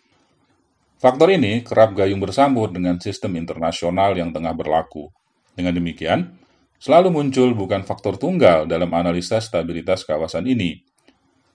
Faktor 1.01 1.33
ini 1.33 1.65
kerap 1.65 1.97
gayung 1.97 2.21
bersambut 2.21 2.77
dengan 2.77 3.01
sistem 3.01 3.41
internasional 3.41 4.13
yang 4.13 4.37
tengah 4.37 4.53
berlaku. 4.53 5.09
Dengan 5.57 5.73
demikian, 5.73 6.37
selalu 6.77 7.09
muncul 7.09 7.57
bukan 7.57 7.89
faktor 7.89 8.21
tunggal 8.21 8.69
dalam 8.69 8.93
analisa 8.93 9.41
stabilitas 9.41 10.05
kawasan 10.05 10.45
ini. 10.45 10.85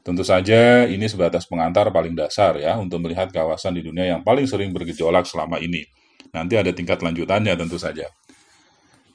Tentu 0.05 0.21
saja 0.25 0.85
ini 0.85 1.05
sebatas 1.05 1.45
pengantar 1.49 1.89
paling 1.89 2.13
dasar 2.13 2.57
ya 2.61 2.77
untuk 2.77 3.01
melihat 3.05 3.29
kawasan 3.29 3.77
di 3.77 3.85
dunia 3.85 4.17
yang 4.17 4.21
paling 4.21 4.45
sering 4.45 4.73
bergejolak 4.73 5.25
selama 5.25 5.61
ini. 5.61 5.85
Nanti 6.33 6.57
ada 6.57 6.69
tingkat 6.73 7.01
lanjutannya 7.01 7.53
tentu 7.53 7.77
saja. 7.77 8.09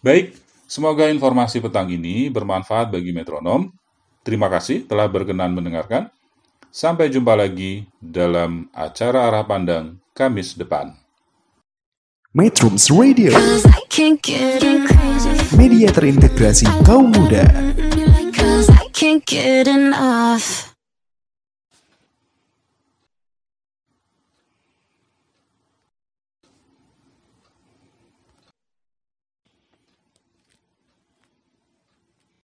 Baik, 0.03 0.35
semoga 0.71 1.11
informasi 1.11 1.59
petang 1.59 1.91
ini 1.91 2.31
bermanfaat 2.31 2.95
bagi 2.95 3.11
metronom. 3.11 3.75
Terima 4.23 4.47
kasih 4.47 4.87
telah 4.87 5.11
berkenan 5.11 5.51
mendengarkan. 5.51 6.07
Sampai 6.71 7.11
jumpa 7.11 7.35
lagi 7.35 7.91
dalam 7.99 8.71
acara 8.71 9.27
arah 9.27 9.43
pandang 9.43 9.99
Kamis 10.15 10.55
depan. 10.55 10.95
Metrums 12.31 12.87
Radio, 12.95 13.35
Cause 13.35 13.67
I 13.67 13.83
can't 13.91 14.23
get 14.23 14.63
enough. 14.63 15.51
media 15.59 15.91
terintegrasi 15.91 16.71
kaum 16.87 17.11
muda. 17.11 17.43